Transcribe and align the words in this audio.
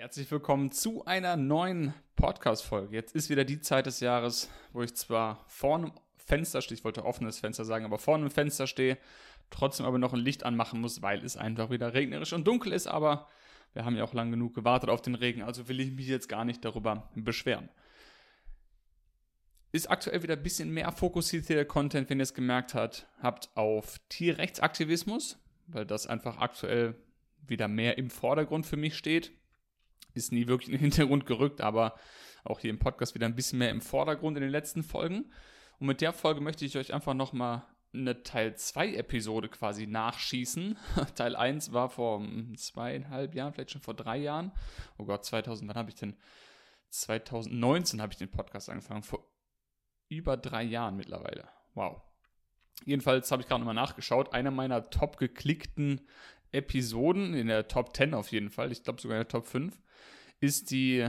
Herzlich 0.00 0.30
willkommen 0.30 0.72
zu 0.72 1.04
einer 1.04 1.36
neuen 1.36 1.92
Podcast-Folge. 2.16 2.96
Jetzt 2.96 3.14
ist 3.14 3.28
wieder 3.28 3.44
die 3.44 3.60
Zeit 3.60 3.84
des 3.84 4.00
Jahres, 4.00 4.48
wo 4.72 4.80
ich 4.80 4.94
zwar 4.94 5.44
vor 5.46 5.76
einem 5.76 5.92
Fenster 6.16 6.62
stehe, 6.62 6.78
ich 6.78 6.84
wollte 6.84 7.04
offenes 7.04 7.38
Fenster 7.38 7.66
sagen, 7.66 7.84
aber 7.84 7.98
vor 7.98 8.14
einem 8.14 8.30
Fenster 8.30 8.66
stehe, 8.66 8.96
trotzdem 9.50 9.84
aber 9.84 9.98
noch 9.98 10.14
ein 10.14 10.20
Licht 10.20 10.42
anmachen 10.42 10.80
muss, 10.80 11.02
weil 11.02 11.22
es 11.22 11.36
einfach 11.36 11.68
wieder 11.68 11.92
regnerisch 11.92 12.32
und 12.32 12.46
dunkel 12.46 12.72
ist, 12.72 12.86
aber 12.86 13.28
wir 13.74 13.84
haben 13.84 13.94
ja 13.94 14.02
auch 14.02 14.14
lang 14.14 14.30
genug 14.30 14.54
gewartet 14.54 14.88
auf 14.88 15.02
den 15.02 15.14
Regen, 15.14 15.42
also 15.42 15.68
will 15.68 15.80
ich 15.80 15.92
mich 15.92 16.06
jetzt 16.06 16.30
gar 16.30 16.46
nicht 16.46 16.64
darüber 16.64 17.10
beschweren. 17.14 17.68
Ist 19.70 19.90
aktuell 19.90 20.22
wieder 20.22 20.36
ein 20.36 20.42
bisschen 20.42 20.70
mehr 20.70 20.92
fokussiert 20.92 21.46
der 21.50 21.66
Content, 21.66 22.08
wenn 22.08 22.20
ihr 22.20 22.22
es 22.22 22.32
gemerkt 22.32 22.72
habt, 22.72 23.06
habt 23.20 23.50
auf 23.54 24.00
Tierrechtsaktivismus, 24.08 25.38
weil 25.66 25.84
das 25.84 26.06
einfach 26.06 26.38
aktuell 26.38 26.94
wieder 27.46 27.68
mehr 27.68 27.98
im 27.98 28.08
Vordergrund 28.08 28.64
für 28.64 28.78
mich 28.78 28.96
steht. 28.96 29.32
Ist 30.14 30.32
nie 30.32 30.46
wirklich 30.46 30.68
in 30.68 30.74
den 30.74 30.80
Hintergrund 30.90 31.26
gerückt, 31.26 31.60
aber 31.60 31.94
auch 32.44 32.60
hier 32.60 32.70
im 32.70 32.78
Podcast 32.78 33.14
wieder 33.14 33.26
ein 33.26 33.36
bisschen 33.36 33.58
mehr 33.58 33.70
im 33.70 33.80
Vordergrund 33.80 34.36
in 34.36 34.42
den 34.42 34.50
letzten 34.50 34.82
Folgen. 34.82 35.32
Und 35.78 35.86
mit 35.86 36.00
der 36.00 36.12
Folge 36.12 36.40
möchte 36.40 36.64
ich 36.64 36.76
euch 36.76 36.92
einfach 36.92 37.14
nochmal 37.14 37.66
eine 37.92 38.22
Teil 38.22 38.54
2 38.54 38.94
Episode 38.94 39.48
quasi 39.48 39.86
nachschießen. 39.86 40.78
Teil 41.14 41.36
1 41.36 41.72
war 41.72 41.90
vor 41.90 42.24
zweieinhalb 42.56 43.34
Jahren, 43.34 43.52
vielleicht 43.52 43.72
schon 43.72 43.82
vor 43.82 43.94
drei 43.94 44.16
Jahren. 44.16 44.52
Oh 44.98 45.04
Gott, 45.04 45.24
2000, 45.24 45.68
wann 45.68 45.76
habe 45.76 45.90
ich 45.90 45.96
denn? 45.96 46.16
2019 46.90 48.00
habe 48.00 48.12
ich 48.12 48.18
den 48.18 48.30
Podcast 48.30 48.68
angefangen. 48.68 49.02
Vor 49.02 49.26
über 50.08 50.36
drei 50.36 50.64
Jahren 50.64 50.96
mittlerweile. 50.96 51.48
Wow. 51.74 52.02
Jedenfalls 52.84 53.30
habe 53.30 53.42
ich 53.42 53.48
gerade 53.48 53.60
nochmal 53.60 53.74
nachgeschaut. 53.74 54.32
Einer 54.32 54.50
meiner 54.50 54.90
top 54.90 55.16
geklickten 55.16 56.00
Episoden, 56.52 57.34
in 57.34 57.46
der 57.46 57.68
Top 57.68 57.96
10 57.96 58.14
auf 58.14 58.32
jeden 58.32 58.50
Fall, 58.50 58.72
ich 58.72 58.82
glaube 58.82 59.00
sogar 59.00 59.16
in 59.16 59.22
der 59.22 59.28
Top 59.28 59.46
5, 59.46 59.78
ist 60.40 60.70
die 60.70 61.08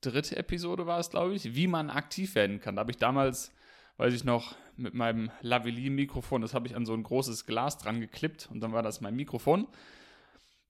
dritte 0.00 0.36
Episode, 0.36 0.86
war 0.86 0.98
es, 0.98 1.10
glaube 1.10 1.34
ich, 1.34 1.54
wie 1.54 1.66
man 1.66 1.90
aktiv 1.90 2.34
werden 2.34 2.60
kann. 2.60 2.76
Da 2.76 2.80
habe 2.80 2.90
ich 2.90 2.96
damals, 2.96 3.52
weiß 3.96 4.14
ich 4.14 4.24
noch, 4.24 4.56
mit 4.76 4.94
meinem 4.94 5.30
Lavalier-Mikrofon, 5.42 6.42
das 6.42 6.54
habe 6.54 6.66
ich 6.66 6.74
an 6.74 6.86
so 6.86 6.94
ein 6.94 7.02
großes 7.02 7.46
Glas 7.46 7.78
dran 7.78 8.00
geklippt 8.00 8.48
und 8.50 8.60
dann 8.60 8.72
war 8.72 8.82
das 8.82 9.00
mein 9.00 9.14
Mikrofon. 9.14 9.68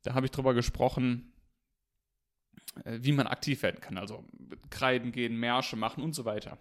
Da 0.02 0.14
habe 0.14 0.26
ich 0.26 0.32
drüber 0.32 0.54
gesprochen, 0.54 1.32
äh, 2.84 2.98
wie 3.00 3.12
man 3.12 3.26
aktiv 3.26 3.62
werden 3.62 3.80
kann. 3.80 3.98
Also 3.98 4.24
Kreiden 4.70 5.12
gehen, 5.12 5.36
Märsche 5.36 5.76
machen 5.76 6.02
und 6.02 6.14
so 6.14 6.24
weiter. 6.24 6.58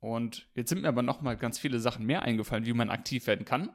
Und 0.00 0.48
jetzt 0.54 0.68
sind 0.68 0.82
mir 0.82 0.88
aber 0.88 1.02
nochmal 1.02 1.36
ganz 1.36 1.58
viele 1.58 1.78
Sachen 1.80 2.06
mehr 2.06 2.22
eingefallen, 2.22 2.66
wie 2.66 2.74
man 2.74 2.90
aktiv 2.90 3.26
werden 3.26 3.44
kann. 3.44 3.70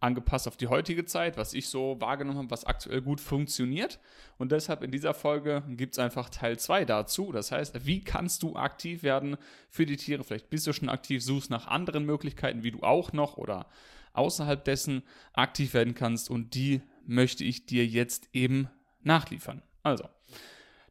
Angepasst 0.00 0.46
auf 0.46 0.56
die 0.56 0.68
heutige 0.68 1.04
Zeit, 1.04 1.36
was 1.36 1.54
ich 1.54 1.68
so 1.68 1.96
wahrgenommen 2.00 2.38
habe, 2.38 2.50
was 2.50 2.64
aktuell 2.64 3.02
gut 3.02 3.20
funktioniert. 3.20 3.98
Und 4.36 4.52
deshalb 4.52 4.82
in 4.82 4.90
dieser 4.90 5.14
Folge 5.14 5.62
gibt 5.68 5.94
es 5.94 5.98
einfach 5.98 6.30
Teil 6.30 6.58
2 6.58 6.84
dazu. 6.84 7.32
Das 7.32 7.50
heißt, 7.50 7.86
wie 7.86 8.00
kannst 8.00 8.42
du 8.42 8.56
aktiv 8.56 9.02
werden 9.02 9.36
für 9.68 9.86
die 9.86 9.96
Tiere? 9.96 10.22
Vielleicht 10.24 10.50
bist 10.50 10.66
du 10.66 10.72
schon 10.72 10.88
aktiv, 10.88 11.22
suchst 11.22 11.50
nach 11.50 11.66
anderen 11.66 12.04
Möglichkeiten, 12.04 12.62
wie 12.62 12.70
du 12.70 12.82
auch 12.82 13.12
noch 13.12 13.36
oder 13.36 13.66
außerhalb 14.12 14.64
dessen 14.64 15.02
aktiv 15.32 15.74
werden 15.74 15.94
kannst. 15.94 16.30
Und 16.30 16.54
die 16.54 16.82
möchte 17.04 17.44
ich 17.44 17.66
dir 17.66 17.86
jetzt 17.86 18.28
eben 18.32 18.68
nachliefern. 19.02 19.62
Also, 19.82 20.08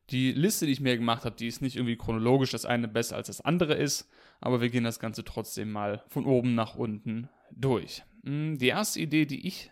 die 0.09 0.31
Liste, 0.31 0.65
die 0.65 0.71
ich 0.71 0.81
mir 0.81 0.97
gemacht 0.97 1.25
habe, 1.25 1.35
die 1.35 1.47
ist 1.47 1.61
nicht 1.61 1.75
irgendwie 1.75 1.97
chronologisch, 1.97 2.51
das 2.51 2.65
eine 2.65 2.87
besser 2.87 3.15
als 3.15 3.27
das 3.27 3.41
andere 3.41 3.73
ist 3.73 4.09
aber 4.39 4.61
wir 4.61 4.69
gehen 4.69 4.83
das 4.83 4.99
Ganze 4.99 5.23
trotzdem 5.23 5.71
mal 5.71 6.03
von 6.07 6.25
oben 6.25 6.55
nach 6.55 6.75
unten 6.75 7.29
durch. 7.51 8.03
Hm, 8.23 8.57
die 8.57 8.67
erste 8.67 8.99
Idee, 8.99 9.25
die 9.25 9.47
ich, 9.47 9.71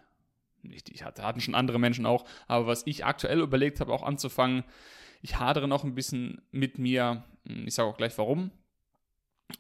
nicht 0.64 0.88
die 0.88 0.94
ich 0.94 1.04
hatte, 1.04 1.24
hatten 1.24 1.42
schon 1.42 1.56
andere 1.56 1.80
Menschen 1.80 2.06
auch, 2.06 2.26
aber 2.48 2.68
was 2.68 2.84
ich 2.86 3.06
aktuell 3.06 3.40
überlegt 3.40 3.80
habe, 3.80 3.94
auch 3.94 4.04
anzufangen, 4.04 4.64
ich 5.22 5.40
hadere 5.40 5.68
noch 5.68 5.84
ein 5.84 5.96
bisschen 5.96 6.42
mit 6.52 6.78
mir, 6.78 7.24
hm, 7.48 7.68
ich 7.68 7.74
sage 7.74 7.90
auch 7.90 7.98
gleich 7.98 8.18
warum, 8.18 8.52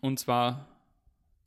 und 0.02 0.19
zwar 0.19 0.67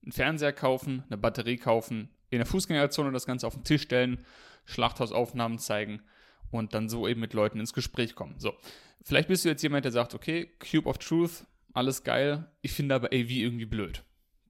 einen 0.03 0.13
Fernseher 0.13 0.53
kaufen, 0.53 1.05
eine 1.09 1.19
Batterie 1.19 1.57
kaufen, 1.57 2.11
in 2.31 2.39
der 2.39 2.47
Fußgängerzone 2.47 3.13
das 3.13 3.27
Ganze 3.27 3.47
auf 3.47 3.55
den 3.55 3.65
Tisch 3.65 3.83
stellen, 3.83 4.25
Schlachthausaufnahmen 4.65 5.59
zeigen 5.59 6.03
und 6.51 6.75
dann 6.75 6.89
so 6.89 7.09
eben 7.09 7.21
mit 7.21 7.33
Leuten 7.33 7.61
ins 7.61 7.73
Gespräch 7.73 8.15
kommen. 8.15 8.39
So, 8.39 8.55
vielleicht 9.03 9.29
bist 9.29 9.45
du 9.45 9.49
jetzt 9.49 9.63
jemand, 9.63 9.85
der 9.85 9.93
sagt, 9.93 10.15
okay, 10.15 10.51
Cube 10.59 10.89
of 10.89 10.99
Truth, 10.99 11.47
alles 11.73 12.05
geil. 12.05 12.51
Ich 12.61 12.73
finde 12.73 12.95
aber 12.95 13.09
AV 13.09 13.31
irgendwie 13.31 13.67
blöd. 13.67 14.03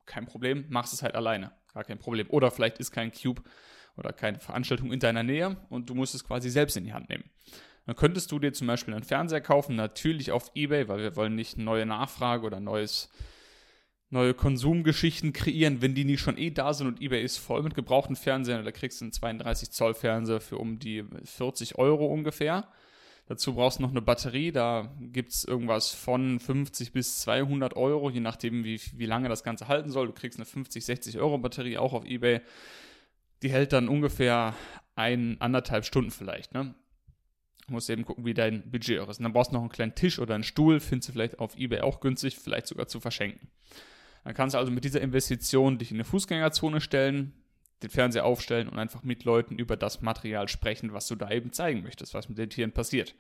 Kein 0.07 0.27
Problem, 0.27 0.65
machst 0.69 0.93
es 0.93 1.03
halt 1.03 1.15
alleine. 1.15 1.53
Gar 1.75 1.85
kein 1.85 1.99
Problem. 1.99 2.29
Oder 2.31 2.51
vielleicht 2.51 2.79
ist 2.79 2.91
kein 2.91 3.13
Cube 3.13 3.43
oder 3.97 4.13
keine 4.13 4.39
Veranstaltung 4.39 4.93
in 4.93 5.01
deiner 5.01 5.23
Nähe 5.23 5.57
und 5.69 5.91
du 5.91 5.95
musst 5.95 6.15
es 6.15 6.25
quasi 6.25 6.51
selbst 6.51 6.77
in 6.77 6.85
die 6.85 6.93
Hand 6.93 7.09
nehmen. 7.09 7.25
Dann 7.87 7.97
könntest 7.97 8.31
du 8.31 8.39
dir 8.39 8.53
zum 8.53 8.67
Beispiel 8.67 8.95
einen 8.95 9.03
Fernseher 9.03 9.41
kaufen, 9.41 9.75
natürlich 9.75 10.31
auf 10.31 10.51
Ebay, 10.55 10.89
weil 10.89 10.99
wir 10.99 11.17
wollen 11.17 11.35
nicht 11.35 11.57
neue 11.57 11.87
Nachfrage 11.87 12.45
oder 12.45 12.61
neues, 12.61 13.09
neue 14.11 14.35
Konsumgeschichten 14.35 15.33
kreieren, 15.33 15.81
wenn 15.81 15.95
die 15.95 16.05
nicht 16.05 16.21
schon 16.21 16.37
eh 16.37 16.51
da 16.51 16.75
sind 16.75 16.87
und 16.87 17.01
Ebay 17.01 17.23
ist 17.23 17.39
voll 17.39 17.63
mit 17.63 17.75
gebrauchten 17.75 18.15
Fernsehern. 18.15 18.65
Da 18.65 18.73
kriegst 18.73 19.01
du 19.01 19.07
einen 19.07 19.13
32 19.13 19.71
Zoll 19.71 19.95
Fernseher 19.95 20.41
für 20.41 20.59
um 20.59 20.79
die 20.79 21.05
40 21.25 21.79
Euro 21.79 22.07
ungefähr. 22.07 22.69
Dazu 23.29 23.55
brauchst 23.55 23.79
du 23.79 23.83
noch 23.83 23.91
eine 23.91 24.01
Batterie, 24.01 24.53
da 24.53 24.91
gibt 25.01 25.33
es 25.33 25.45
irgendwas 25.45 25.91
von 25.91 26.41
50 26.41 26.93
bis 26.93 27.21
200 27.21 27.77
Euro, 27.77 28.09
je 28.09 28.21
nachdem, 28.21 28.65
wie, 28.65 28.81
wie 28.95 29.05
lange 29.05 29.29
das 29.29 29.43
Ganze 29.43 29.69
halten 29.69 29.91
soll. 29.91 30.07
Du 30.07 30.15
kriegst 30.15 30.39
eine 30.39 30.47
50, 30.47 30.83
60 30.83 31.19
Euro 31.19 31.37
Batterie 31.37 31.77
auch 31.77 31.93
auf 31.93 32.07
Ebay. 32.07 32.41
Die 33.43 33.51
hält 33.51 33.75
dann 33.75 33.89
ungefähr 33.89 34.55
ein, 34.95 35.37
anderthalb 35.41 35.85
Stunden 35.85 36.11
vielleicht. 36.11 36.55
Ne? 36.55 36.75
Musst 37.69 37.91
eben 37.91 38.07
gucken, 38.07 38.25
wie 38.25 38.33
dein 38.33 38.71
Budget 38.71 38.99
auch 39.01 39.11
ist. 39.11 39.19
Und 39.19 39.25
dann 39.25 39.35
brauchst 39.35 39.51
du 39.51 39.57
noch 39.57 39.61
einen 39.61 39.69
kleinen 39.69 39.95
Tisch 39.95 40.19
oder 40.19 40.35
einen 40.35 40.43
Stuhl, 40.43 40.81
findest 40.81 41.11
du 41.11 41.13
vielleicht 41.13 41.39
auf 41.39 41.55
Ebay 41.59 41.83
auch 41.83 42.01
günstig, 42.01 42.39
vielleicht 42.39 42.67
sogar 42.67 42.89
zu 42.89 42.99
verschenken. 42.99 43.51
Dann 44.25 44.33
kannst 44.33 44.55
du 44.55 44.59
also 44.59 44.73
mit 44.73 44.85
dieser 44.85 45.03
Investition 45.03 45.77
dich 45.77 45.91
in 45.91 45.99
eine 45.99 46.05
Fußgängerzone 46.05 46.81
stellen, 46.81 47.35
den 47.83 47.91
Fernseher 47.91 48.25
aufstellen 48.25 48.69
und 48.69 48.79
einfach 48.79 49.03
mit 49.03 49.25
Leuten 49.25 49.59
über 49.59 49.77
das 49.77 50.01
Material 50.03 50.49
sprechen, 50.49 50.93
was 50.93 51.07
du 51.07 51.15
da 51.15 51.31
eben 51.31 51.53
zeigen 51.53 51.83
möchtest, 51.83 52.15
was 52.15 52.29
mit 52.29 52.39
den 52.39 52.51
Tieren 52.51 52.73
passiert. 52.73 53.15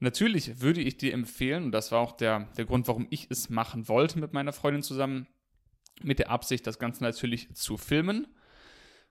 Natürlich 0.00 0.60
würde 0.60 0.80
ich 0.80 0.96
dir 0.96 1.14
empfehlen, 1.14 1.64
und 1.64 1.72
das 1.72 1.92
war 1.92 2.00
auch 2.00 2.12
der, 2.12 2.48
der 2.56 2.64
Grund, 2.64 2.88
warum 2.88 3.06
ich 3.10 3.28
es 3.30 3.50
machen 3.50 3.86
wollte 3.88 4.18
mit 4.18 4.32
meiner 4.32 4.52
Freundin 4.52 4.82
zusammen, 4.82 5.28
mit 6.02 6.18
der 6.18 6.30
Absicht, 6.30 6.66
das 6.66 6.80
Ganze 6.80 7.04
natürlich 7.04 7.54
zu 7.54 7.76
filmen 7.76 8.26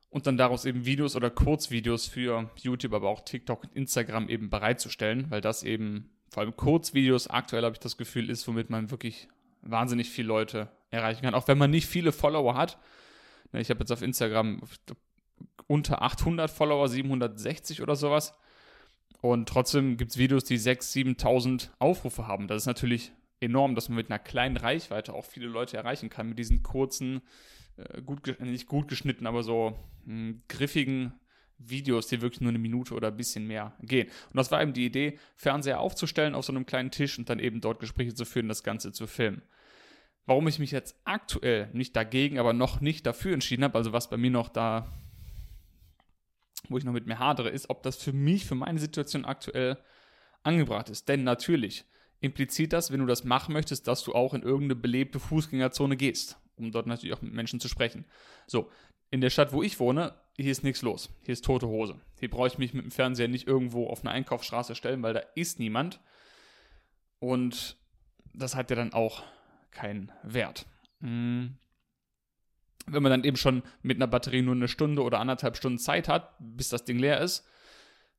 und 0.09 0.27
dann 0.27 0.35
daraus 0.35 0.65
eben 0.65 0.85
Videos 0.85 1.15
oder 1.15 1.29
Kurzvideos 1.29 2.07
für 2.07 2.51
YouTube, 2.57 2.93
aber 2.93 3.07
auch 3.07 3.21
TikTok 3.21 3.63
und 3.63 3.73
Instagram 3.73 4.27
eben 4.27 4.49
bereitzustellen, 4.49 5.27
weil 5.29 5.39
das 5.39 5.63
eben 5.63 6.09
vor 6.29 6.43
allem 6.43 6.55
Kurzvideos 6.57 7.27
aktuell 7.27 7.63
habe 7.63 7.73
ich 7.73 7.79
das 7.79 7.95
Gefühl 7.95 8.29
ist, 8.29 8.45
womit 8.47 8.69
man 8.69 8.91
wirklich 8.91 9.29
wahnsinnig 9.61 10.09
viele 10.09 10.27
Leute 10.27 10.69
erreichen 10.89 11.21
kann, 11.21 11.35
auch 11.35 11.47
wenn 11.47 11.57
man 11.57 11.71
nicht 11.71 11.87
viele 11.87 12.11
Follower 12.11 12.55
hat 12.55 12.77
ich 13.53 13.69
habe 13.69 13.79
jetzt 13.81 13.91
auf 13.91 14.01
Instagram 14.01 14.61
unter 15.67 16.01
800 16.01 16.49
Follower, 16.49 16.87
760 16.87 17.81
oder 17.81 17.95
sowas. 17.95 18.33
Und 19.21 19.47
trotzdem 19.47 19.97
gibt 19.97 20.11
es 20.11 20.17
Videos, 20.17 20.43
die 20.43 20.57
6.000, 20.57 21.19
7.000 21.19 21.69
Aufrufe 21.79 22.27
haben. 22.27 22.47
Das 22.47 22.63
ist 22.63 22.65
natürlich 22.65 23.11
enorm, 23.39 23.75
dass 23.75 23.89
man 23.89 23.97
mit 23.97 24.09
einer 24.09 24.19
kleinen 24.19 24.57
Reichweite 24.57 25.13
auch 25.13 25.25
viele 25.25 25.47
Leute 25.47 25.77
erreichen 25.77 26.09
kann, 26.09 26.29
mit 26.29 26.39
diesen 26.39 26.63
kurzen, 26.63 27.21
äh, 27.77 28.01
gut, 28.01 28.39
nicht 28.39 28.67
gut 28.67 28.87
geschnitten, 28.87 29.27
aber 29.27 29.43
so 29.43 29.77
hm, 30.05 30.41
griffigen 30.47 31.13
Videos, 31.57 32.07
die 32.07 32.21
wirklich 32.21 32.41
nur 32.41 32.49
eine 32.49 32.59
Minute 32.59 32.93
oder 32.95 33.09
ein 33.09 33.17
bisschen 33.17 33.45
mehr 33.45 33.75
gehen. 33.81 34.07
Und 34.07 34.37
das 34.37 34.51
war 34.51 34.61
eben 34.61 34.73
die 34.73 34.85
Idee, 34.85 35.19
Fernseher 35.35 35.79
aufzustellen 35.79 36.33
auf 36.33 36.45
so 36.45 36.53
einem 36.53 36.65
kleinen 36.65 36.91
Tisch 36.91 37.19
und 37.19 37.29
dann 37.29 37.39
eben 37.39 37.61
dort 37.61 37.79
Gespräche 37.79 38.15
zu 38.15 38.25
führen, 38.25 38.47
das 38.47 38.63
Ganze 38.63 38.91
zu 38.91 39.05
filmen. 39.05 39.43
Warum 40.25 40.47
ich 40.47 40.59
mich 40.59 40.71
jetzt 40.71 40.95
aktuell 41.03 41.69
nicht 41.73 41.95
dagegen, 41.95 42.39
aber 42.39 42.53
noch 42.53 42.79
nicht 42.79 43.05
dafür 43.05 43.33
entschieden 43.33 43.63
habe, 43.63 43.77
also 43.77 43.91
was 43.91 44.09
bei 44.09 44.17
mir 44.17 44.31
noch 44.31 44.49
da, 44.49 44.87
wo 46.69 46.77
ich 46.77 46.83
noch 46.83 46.93
mit 46.93 47.07
mir 47.07 47.19
hadere, 47.19 47.49
ist, 47.49 47.69
ob 47.69 47.83
das 47.83 47.97
für 47.97 48.13
mich, 48.13 48.45
für 48.45 48.55
meine 48.55 48.79
Situation 48.79 49.25
aktuell 49.25 49.77
angebracht 50.43 50.89
ist. 50.89 51.09
Denn 51.09 51.23
natürlich 51.23 51.85
impliziert 52.19 52.71
das, 52.71 52.91
wenn 52.91 52.99
du 52.99 53.07
das 53.07 53.23
machen 53.23 53.53
möchtest, 53.53 53.87
dass 53.87 54.03
du 54.03 54.13
auch 54.13 54.33
in 54.33 54.43
irgendeine 54.43 54.75
belebte 54.75 55.19
Fußgängerzone 55.19 55.97
gehst, 55.97 56.39
um 56.55 56.71
dort 56.71 56.87
natürlich 56.87 57.15
auch 57.15 57.21
mit 57.21 57.33
Menschen 57.33 57.59
zu 57.59 57.67
sprechen. 57.67 58.05
So, 58.45 58.69
in 59.09 59.21
der 59.21 59.29
Stadt, 59.31 59.51
wo 59.53 59.63
ich 59.63 59.79
wohne, 59.79 60.15
hier 60.37 60.51
ist 60.51 60.63
nichts 60.63 60.81
los. 60.81 61.09
Hier 61.23 61.33
ist 61.33 61.43
tote 61.43 61.67
Hose. 61.67 61.99
Hier 62.19 62.29
brauche 62.29 62.47
ich 62.47 62.57
mich 62.57 62.73
mit 62.73 62.85
dem 62.85 62.91
Fernseher 62.91 63.27
nicht 63.27 63.47
irgendwo 63.47 63.87
auf 63.87 64.01
eine 64.01 64.11
Einkaufsstraße 64.11 64.75
stellen, 64.75 65.03
weil 65.03 65.13
da 65.13 65.21
ist 65.35 65.59
niemand. 65.59 65.99
Und 67.19 67.77
das 68.33 68.55
hat 68.55 68.69
ja 68.69 68.75
dann 68.75 68.93
auch 68.93 69.23
keinen 69.71 70.11
Wert. 70.23 70.65
Mhm. 70.99 71.57
Wenn 72.87 73.03
man 73.03 73.11
dann 73.11 73.23
eben 73.23 73.37
schon 73.37 73.63
mit 73.81 73.97
einer 73.97 74.07
Batterie 74.07 74.41
nur 74.41 74.55
eine 74.55 74.67
Stunde 74.67 75.03
oder 75.03 75.19
anderthalb 75.19 75.55
Stunden 75.55 75.79
Zeit 75.79 76.07
hat, 76.07 76.35
bis 76.39 76.69
das 76.69 76.83
Ding 76.83 76.97
leer 76.97 77.21
ist, 77.21 77.45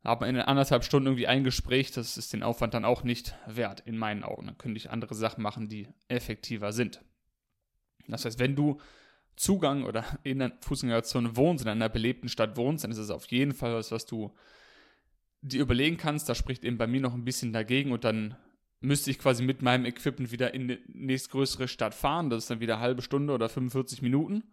hat 0.05 0.21
man 0.21 0.31
in 0.31 0.41
anderthalb 0.41 0.85
Stunden 0.85 1.07
irgendwie 1.07 1.27
ein 1.27 1.45
Gespräch, 1.45 1.93
das 1.93 2.17
ist 2.17 2.33
den 2.33 2.43
Aufwand 2.43 2.75
dann 2.75 2.85
auch 2.85 3.05
nicht 3.05 3.35
wert, 3.47 3.81
in 3.81 3.99
meinen 3.99 4.25
Augen. 4.25 4.47
Dann 4.47 4.59
könnte 4.59 4.79
ich 4.79 4.91
andere 4.91 5.15
Sachen 5.15 5.43
machen, 5.43 5.69
die 5.69 5.89
effektiver 6.09 6.73
sind. 6.73 7.01
Das 8.09 8.25
heißt, 8.25 8.39
wenn 8.39 8.57
du 8.57 8.81
Zugang 9.37 9.85
oder 9.85 10.05
in 10.23 10.41
der 10.41 10.53
Fußgängerzone 10.61 11.37
wohnst, 11.37 11.65
in 11.65 11.71
einer 11.71 11.89
belebten 11.89 12.29
Stadt 12.29 12.57
wohnst, 12.57 12.85
dann 12.85 12.91
ist 12.91 12.99
es 12.99 13.11
auf 13.11 13.31
jeden 13.31 13.53
Fall 13.53 13.75
was, 13.75 13.93
was 13.93 14.07
du 14.07 14.35
dir 15.41 15.61
überlegen 15.61 15.97
kannst, 15.97 16.29
da 16.29 16.35
spricht 16.35 16.65
eben 16.65 16.79
bei 16.79 16.87
mir 16.87 17.01
noch 17.01 17.15
ein 17.15 17.25
bisschen 17.25 17.53
dagegen 17.53 17.91
und 17.91 18.05
dann 18.05 18.37
müsste 18.83 19.11
ich 19.11 19.19
quasi 19.19 19.43
mit 19.43 19.63
meinem 19.63 19.87
Equipment 19.87 20.33
wieder 20.33 20.53
in 20.55 20.69
die 20.69 20.79
nächstgrößere 20.89 21.69
Stadt 21.69 21.95
fahren. 21.95 22.31
Das 22.31 22.45
ist 22.45 22.51
dann 22.51 22.61
wieder 22.61 22.75
eine 22.75 22.83
halbe 22.83 23.03
Stunde 23.03 23.33
oder 23.33 23.49
45 23.49 24.03
Minuten. 24.03 24.45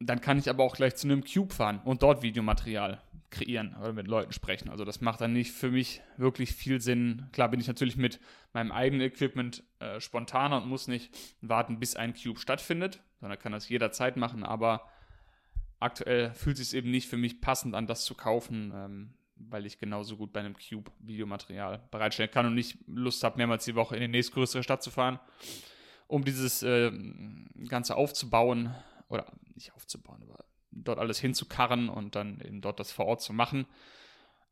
Dann 0.00 0.20
kann 0.20 0.38
ich 0.38 0.48
aber 0.48 0.64
auch 0.64 0.76
gleich 0.76 0.96
zu 0.96 1.06
einem 1.06 1.24
Cube 1.24 1.54
fahren 1.54 1.80
und 1.84 2.02
dort 2.02 2.22
Videomaterial 2.22 3.02
kreieren 3.30 3.76
oder 3.80 3.92
mit 3.92 4.08
Leuten 4.08 4.32
sprechen. 4.32 4.68
Also 4.68 4.84
das 4.84 5.00
macht 5.00 5.20
dann 5.20 5.32
nicht 5.32 5.52
für 5.52 5.70
mich 5.70 6.02
wirklich 6.16 6.52
viel 6.52 6.80
Sinn. 6.80 7.28
Klar 7.32 7.48
bin 7.48 7.60
ich 7.60 7.68
natürlich 7.68 7.96
mit 7.96 8.18
meinem 8.52 8.72
eigenen 8.72 9.02
Equipment 9.02 9.62
äh, 9.78 10.00
spontaner 10.00 10.62
und 10.62 10.68
muss 10.68 10.88
nicht 10.88 11.16
warten, 11.40 11.78
bis 11.78 11.94
ein 11.96 12.14
Cube 12.14 12.40
stattfindet, 12.40 13.00
sondern 13.20 13.38
kann 13.38 13.52
das 13.52 13.68
jederzeit 13.68 14.16
machen. 14.16 14.42
Aber 14.42 14.88
aktuell 15.78 16.32
fühlt 16.34 16.58
es 16.58 16.70
sich 16.70 16.78
eben 16.78 16.90
nicht 16.90 17.08
für 17.08 17.16
mich 17.16 17.40
passend 17.40 17.74
an, 17.74 17.86
das 17.86 18.04
zu 18.04 18.14
kaufen. 18.14 18.72
Ähm, 18.74 19.14
weil 19.48 19.66
ich 19.66 19.78
genauso 19.78 20.16
gut 20.16 20.32
bei 20.32 20.40
einem 20.40 20.54
Cube 20.56 20.90
Videomaterial 20.98 21.86
bereitstellen 21.90 22.30
kann 22.30 22.46
und 22.46 22.54
nicht 22.54 22.78
Lust 22.86 23.22
habe, 23.24 23.38
mehrmals 23.38 23.64
die 23.64 23.74
Woche 23.74 23.96
in 23.96 24.02
die 24.02 24.08
nächstgrößere 24.08 24.62
Stadt 24.62 24.82
zu 24.82 24.90
fahren, 24.90 25.18
um 26.06 26.24
dieses 26.24 26.62
äh, 26.62 26.92
Ganze 27.68 27.96
aufzubauen 27.96 28.74
oder 29.08 29.26
nicht 29.54 29.72
aufzubauen, 29.74 30.22
aber 30.22 30.44
dort 30.70 30.98
alles 30.98 31.18
hinzukarren 31.18 31.88
und 31.88 32.14
dann 32.14 32.40
eben 32.40 32.60
dort 32.60 32.80
das 32.80 32.92
vor 32.92 33.06
Ort 33.06 33.22
zu 33.22 33.32
machen. 33.32 33.66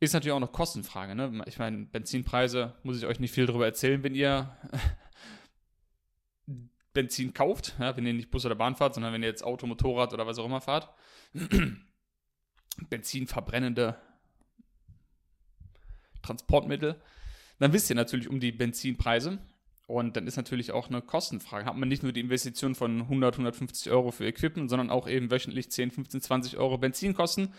Ist 0.00 0.12
natürlich 0.12 0.32
auch 0.32 0.40
noch 0.40 0.52
Kostenfrage. 0.52 1.14
Ne? 1.14 1.42
Ich 1.46 1.58
meine, 1.58 1.86
Benzinpreise 1.86 2.74
muss 2.82 2.98
ich 2.98 3.06
euch 3.06 3.18
nicht 3.18 3.32
viel 3.32 3.46
darüber 3.46 3.66
erzählen, 3.66 4.02
wenn 4.02 4.14
ihr 4.14 4.56
Benzin 6.92 7.34
kauft, 7.34 7.76
ja, 7.78 7.96
wenn 7.96 8.06
ihr 8.06 8.14
nicht 8.14 8.30
Bus 8.30 8.46
oder 8.46 8.54
Bahn 8.54 8.76
fahrt, 8.76 8.94
sondern 8.94 9.12
wenn 9.12 9.22
ihr 9.22 9.28
jetzt 9.28 9.44
Auto, 9.44 9.66
Motorrad 9.66 10.12
oder 10.12 10.26
was 10.26 10.38
auch 10.38 10.46
immer 10.46 10.60
fahrt. 10.60 10.88
Benzinverbrennende 12.90 14.00
Transportmittel, 16.22 17.00
dann 17.58 17.72
wisst 17.72 17.90
ihr 17.90 17.96
natürlich 17.96 18.28
um 18.28 18.40
die 18.40 18.52
Benzinpreise. 18.52 19.38
Und 19.86 20.18
dann 20.18 20.26
ist 20.26 20.36
natürlich 20.36 20.72
auch 20.72 20.88
eine 20.88 21.00
Kostenfrage. 21.00 21.64
Hat 21.64 21.76
man 21.76 21.88
nicht 21.88 22.02
nur 22.02 22.12
die 22.12 22.20
Investition 22.20 22.74
von 22.74 23.00
100, 23.02 23.36
150 23.36 23.90
Euro 23.90 24.10
für 24.10 24.26
Equipment, 24.26 24.68
sondern 24.68 24.90
auch 24.90 25.08
eben 25.08 25.30
wöchentlich 25.30 25.70
10, 25.70 25.90
15, 25.90 26.20
20 26.20 26.58
Euro 26.58 26.76
Benzinkosten, 26.76 27.54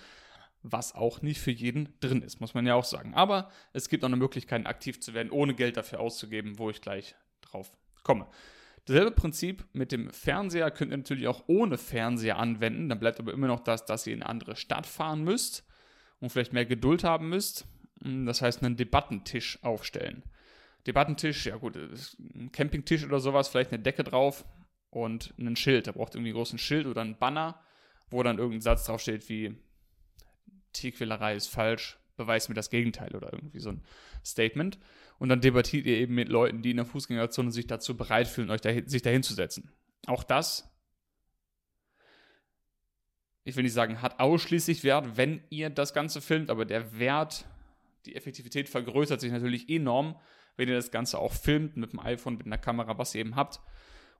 was 0.61 0.93
auch 0.93 1.23
nicht 1.23 1.39
für 1.39 1.49
jeden 1.49 1.97
drin 2.01 2.21
ist, 2.21 2.39
muss 2.39 2.53
man 2.53 2.67
ja 2.67 2.75
auch 2.75 2.83
sagen. 2.83 3.15
Aber 3.15 3.49
es 3.73 3.89
gibt 3.89 4.03
auch 4.03 4.09
eine 4.09 4.17
Möglichkeit, 4.17 4.67
aktiv 4.67 4.99
zu 4.99 5.15
werden, 5.15 5.31
ohne 5.31 5.55
Geld 5.55 5.75
dafür 5.75 6.01
auszugeben, 6.01 6.59
wo 6.59 6.69
ich 6.69 6.81
gleich 6.81 7.15
drauf 7.41 7.71
komme. 8.03 8.27
Dasselbe 8.85 9.11
Prinzip 9.11 9.65
mit 9.73 9.91
dem 9.91 10.09
Fernseher 10.11 10.71
könnt 10.71 10.91
ihr 10.91 10.97
natürlich 10.97 11.27
auch 11.27 11.43
ohne 11.47 11.77
Fernseher 11.77 12.37
anwenden. 12.37 12.89
Dann 12.89 12.99
bleibt 12.99 13.19
aber 13.19 13.33
immer 13.33 13.47
noch 13.47 13.59
das, 13.59 13.85
dass 13.85 14.05
ihr 14.05 14.13
in 14.13 14.21
eine 14.21 14.29
andere 14.29 14.55
Stadt 14.55 14.85
fahren 14.85 15.23
müsst 15.23 15.65
und 16.19 16.29
vielleicht 16.29 16.53
mehr 16.53 16.65
Geduld 16.65 17.03
haben 17.03 17.29
müsst. 17.29 17.65
Hm, 18.01 18.25
das 18.25 18.41
heißt, 18.41 18.63
einen 18.63 18.77
Debattentisch 18.77 19.63
aufstellen. 19.63 20.23
Debattentisch, 20.87 21.45
ja 21.45 21.57
gut, 21.57 21.75
ein 21.75 22.51
Campingtisch 22.51 23.03
oder 23.03 23.19
sowas, 23.19 23.49
vielleicht 23.49 23.71
eine 23.71 23.83
Decke 23.83 24.03
drauf 24.03 24.45
und 24.89 25.33
ein 25.37 25.55
Schild. 25.55 25.87
Da 25.87 25.91
braucht 25.91 26.15
irgendwie 26.15 26.29
einen 26.29 26.37
großen 26.37 26.57
Schild 26.57 26.85
oder 26.87 27.01
einen 27.01 27.17
Banner, 27.17 27.61
wo 28.09 28.23
dann 28.23 28.37
irgendein 28.37 28.61
Satz 28.61 28.85
draufsteht 28.85 29.27
wie 29.29 29.55
Tierquälerei 30.73 31.35
ist 31.35 31.47
falsch, 31.47 31.99
beweist 32.15 32.49
mir 32.49 32.55
das 32.55 32.69
Gegenteil 32.69 33.15
oder 33.15 33.33
irgendwie 33.33 33.59
so 33.59 33.69
ein 33.69 33.83
Statement. 34.25 34.79
Und 35.17 35.29
dann 35.29 35.41
debattiert 35.41 35.85
ihr 35.85 35.97
eben 35.97 36.15
mit 36.15 36.29
Leuten, 36.29 36.61
die 36.61 36.71
in 36.71 36.77
der 36.77 36.85
Fußgängerzone 36.85 37.51
sich 37.51 37.67
dazu 37.67 37.97
bereit 37.97 38.27
fühlen, 38.27 38.49
euch 38.49 38.61
dahin, 38.61 38.87
sich 38.87 39.01
dahin 39.01 39.23
zu 39.23 39.33
setzen. 39.33 39.71
Auch 40.07 40.23
das, 40.23 40.69
ich 43.43 43.55
will 43.55 43.63
nicht 43.63 43.73
sagen, 43.73 44.01
hat 44.01 44.19
ausschließlich 44.19 44.83
Wert, 44.83 45.17
wenn 45.17 45.43
ihr 45.49 45.69
das 45.69 45.93
Ganze 45.93 46.21
filmt, 46.21 46.49
aber 46.49 46.65
der 46.65 46.97
Wert 46.97 47.45
die 48.05 48.15
Effektivität 48.15 48.69
vergrößert 48.69 49.21
sich 49.21 49.31
natürlich 49.31 49.69
enorm, 49.69 50.15
wenn 50.57 50.69
ihr 50.69 50.75
das 50.75 50.91
Ganze 50.91 51.19
auch 51.19 51.33
filmt 51.33 51.77
mit 51.77 51.93
dem 51.93 51.99
iPhone, 51.99 52.37
mit 52.37 52.45
einer 52.45 52.57
Kamera, 52.57 52.97
was 52.97 53.15
ihr 53.15 53.21
eben 53.21 53.35
habt 53.35 53.59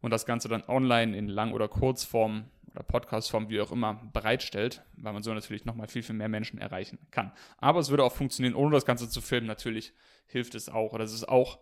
und 0.02 0.12
das 0.12 0.26
Ganze 0.26 0.48
dann 0.48 0.64
online 0.68 1.18
in 1.18 1.28
Lang- 1.28 1.54
oder 1.54 1.68
Kurzform 1.68 2.46
oder 2.72 2.84
Podcastform, 2.84 3.50
wie 3.50 3.62
auch 3.62 3.72
immer, 3.72 3.96
bereitstellt, 4.14 4.84
weil 4.96 5.14
man 5.14 5.24
so 5.24 5.34
natürlich 5.34 5.66
nochmal 5.66 5.88
viel, 5.88 6.04
viel 6.04 6.16
mehr 6.16 6.30
Menschen 6.30 6.60
erreichen 6.60 7.00
kann. 7.12 7.32
Aber 7.58 7.80
es 7.80 7.90
würde 7.90 8.04
auch 8.04 8.14
funktionieren, 8.14 8.56
ohne 8.56 8.72
das 8.72 8.86
Ganze 8.86 9.10
zu 9.10 9.22
filmen. 9.22 9.48
Natürlich 9.48 9.94
hilft 10.28 10.56
es 10.56 10.70
auch. 10.70 10.94
Oder 10.94 11.04
es 11.04 11.14
ist 11.14 11.28
auch 11.28 11.60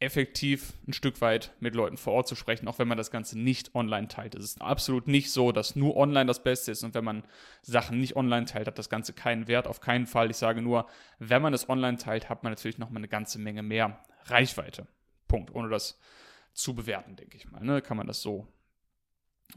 effektiv 0.00 0.74
ein 0.86 0.92
Stück 0.92 1.20
weit 1.20 1.52
mit 1.58 1.74
Leuten 1.74 1.96
vor 1.96 2.12
Ort 2.12 2.28
zu 2.28 2.36
sprechen, 2.36 2.68
auch 2.68 2.78
wenn 2.78 2.86
man 2.86 2.98
das 2.98 3.10
Ganze 3.10 3.36
nicht 3.36 3.74
online 3.74 4.06
teilt. 4.06 4.36
Es 4.36 4.44
ist 4.44 4.62
absolut 4.62 5.08
nicht 5.08 5.32
so, 5.32 5.50
dass 5.50 5.74
nur 5.74 5.96
online 5.96 6.26
das 6.26 6.42
Beste 6.42 6.70
ist 6.70 6.84
und 6.84 6.94
wenn 6.94 7.04
man 7.04 7.24
Sachen 7.62 7.98
nicht 7.98 8.14
online 8.14 8.46
teilt, 8.46 8.68
hat 8.68 8.78
das 8.78 8.90
Ganze 8.90 9.12
keinen 9.12 9.48
Wert, 9.48 9.66
auf 9.66 9.80
keinen 9.80 10.06
Fall. 10.06 10.30
Ich 10.30 10.36
sage 10.36 10.62
nur, 10.62 10.86
wenn 11.18 11.42
man 11.42 11.52
es 11.52 11.68
online 11.68 11.98
teilt, 11.98 12.28
hat 12.28 12.44
man 12.44 12.52
natürlich 12.52 12.78
nochmal 12.78 12.98
eine 12.98 13.08
ganze 13.08 13.40
Menge 13.40 13.62
mehr 13.62 14.00
Reichweite. 14.26 14.86
Punkt. 15.26 15.52
Ohne 15.52 15.68
das 15.68 15.98
zu 16.52 16.74
bewerten, 16.74 17.16
denke 17.16 17.36
ich 17.36 17.50
mal. 17.50 17.62
Ne? 17.62 17.82
Kann 17.82 17.96
man 17.96 18.06
das 18.06 18.22
so, 18.22 18.46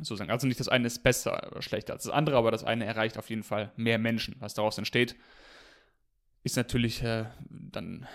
so 0.02 0.16
sagen. 0.16 0.32
Also 0.32 0.48
nicht 0.48 0.60
das 0.60 0.70
eine 0.70 0.88
ist 0.88 1.04
besser 1.04 1.52
oder 1.52 1.62
schlechter 1.62 1.94
als 1.94 2.04
das 2.04 2.14
andere, 2.14 2.38
aber 2.38 2.50
das 2.50 2.64
eine 2.64 2.86
erreicht 2.86 3.20
auf 3.20 3.30
jeden 3.30 3.44
Fall 3.44 3.72
mehr 3.76 4.00
Menschen. 4.00 4.36
Was 4.40 4.56
daraus 4.56 4.80
entsteht, 4.80 5.16
ist 6.44 6.58
natürlich 6.58 7.04
äh, 7.04 7.26
dann 7.50 8.08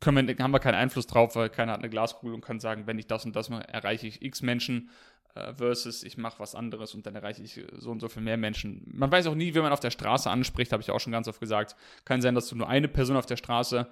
können 0.00 0.28
wir, 0.28 0.36
haben 0.38 0.50
wir 0.50 0.60
keinen 0.60 0.74
Einfluss 0.74 1.06
drauf, 1.06 1.36
weil 1.36 1.50
keiner 1.50 1.72
hat 1.72 1.80
eine 1.80 1.90
Glaskugel 1.90 2.34
und 2.34 2.40
kann 2.40 2.60
sagen, 2.60 2.86
wenn 2.86 2.98
ich 2.98 3.06
das 3.06 3.24
und 3.24 3.36
das 3.36 3.50
mache, 3.50 3.68
erreiche 3.68 4.06
ich 4.06 4.22
x 4.22 4.42
Menschen 4.42 4.90
äh, 5.34 5.54
versus 5.54 6.02
ich 6.02 6.16
mache 6.16 6.40
was 6.40 6.54
anderes 6.54 6.94
und 6.94 7.06
dann 7.06 7.14
erreiche 7.14 7.42
ich 7.42 7.60
so 7.78 7.90
und 7.90 8.00
so 8.00 8.08
viel 8.08 8.22
mehr 8.22 8.36
Menschen. 8.36 8.82
Man 8.86 9.12
weiß 9.12 9.26
auch 9.26 9.34
nie, 9.34 9.54
wie 9.54 9.60
man 9.60 9.72
auf 9.72 9.80
der 9.80 9.90
Straße 9.90 10.30
anspricht, 10.30 10.72
habe 10.72 10.82
ich 10.82 10.90
auch 10.90 11.00
schon 11.00 11.12
ganz 11.12 11.28
oft 11.28 11.40
gesagt. 11.40 11.76
Kann 12.04 12.22
sein, 12.22 12.34
dass 12.34 12.48
du 12.48 12.56
nur 12.56 12.68
eine 12.68 12.88
Person 12.88 13.16
auf 13.16 13.26
der 13.26 13.36
Straße 13.36 13.86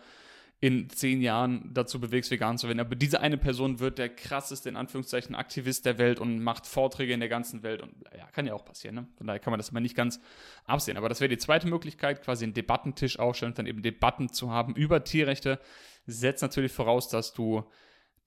in 0.61 0.91
zehn 0.91 1.21
Jahren 1.21 1.71
dazu 1.73 2.01
bewegst, 2.01 2.33
vegan 2.33 2.59
zu 2.59 2.67
werden. 2.67 2.81
Aber 2.81 2.97
diese 2.97 3.21
eine 3.21 3.39
Person 3.39 3.79
wird 3.79 3.99
der 3.99 4.09
krasseste, 4.09 4.69
in 4.69 4.75
Anführungszeichen, 4.75 5.37
Aktivist 5.37 5.87
der 5.87 5.99
Welt 5.99 6.19
und 6.19 6.43
macht 6.43 6.67
Vorträge 6.67 7.13
in 7.13 7.21
der 7.21 7.29
ganzen 7.29 7.63
Welt. 7.63 7.81
Und 7.81 7.93
ja, 8.17 8.27
kann 8.33 8.47
ja 8.47 8.55
auch 8.55 8.65
passieren. 8.65 8.97
Ne? 8.97 9.07
Von 9.17 9.29
daher 9.29 9.39
kann 9.39 9.53
man 9.53 9.59
das 9.59 9.69
immer 9.69 9.81
nicht 9.81 9.95
ganz 9.95 10.21
absehen. 10.65 10.97
Aber 10.97 11.09
das 11.09 11.21
wäre 11.21 11.29
die 11.29 11.39
zweite 11.39 11.69
Möglichkeit, 11.69 12.25
quasi 12.25 12.45
einen 12.45 12.55
Debattentisch 12.55 13.21
aufstellen 13.21 13.53
und 13.53 13.59
dann 13.59 13.67
eben 13.67 13.83
Debatten 13.83 14.33
zu 14.33 14.51
haben 14.51 14.75
über 14.75 15.05
Tierrechte. 15.05 15.61
Setzt 16.07 16.43
natürlich 16.43 16.73
voraus, 16.73 17.09
dass 17.09 17.33
du 17.35 17.65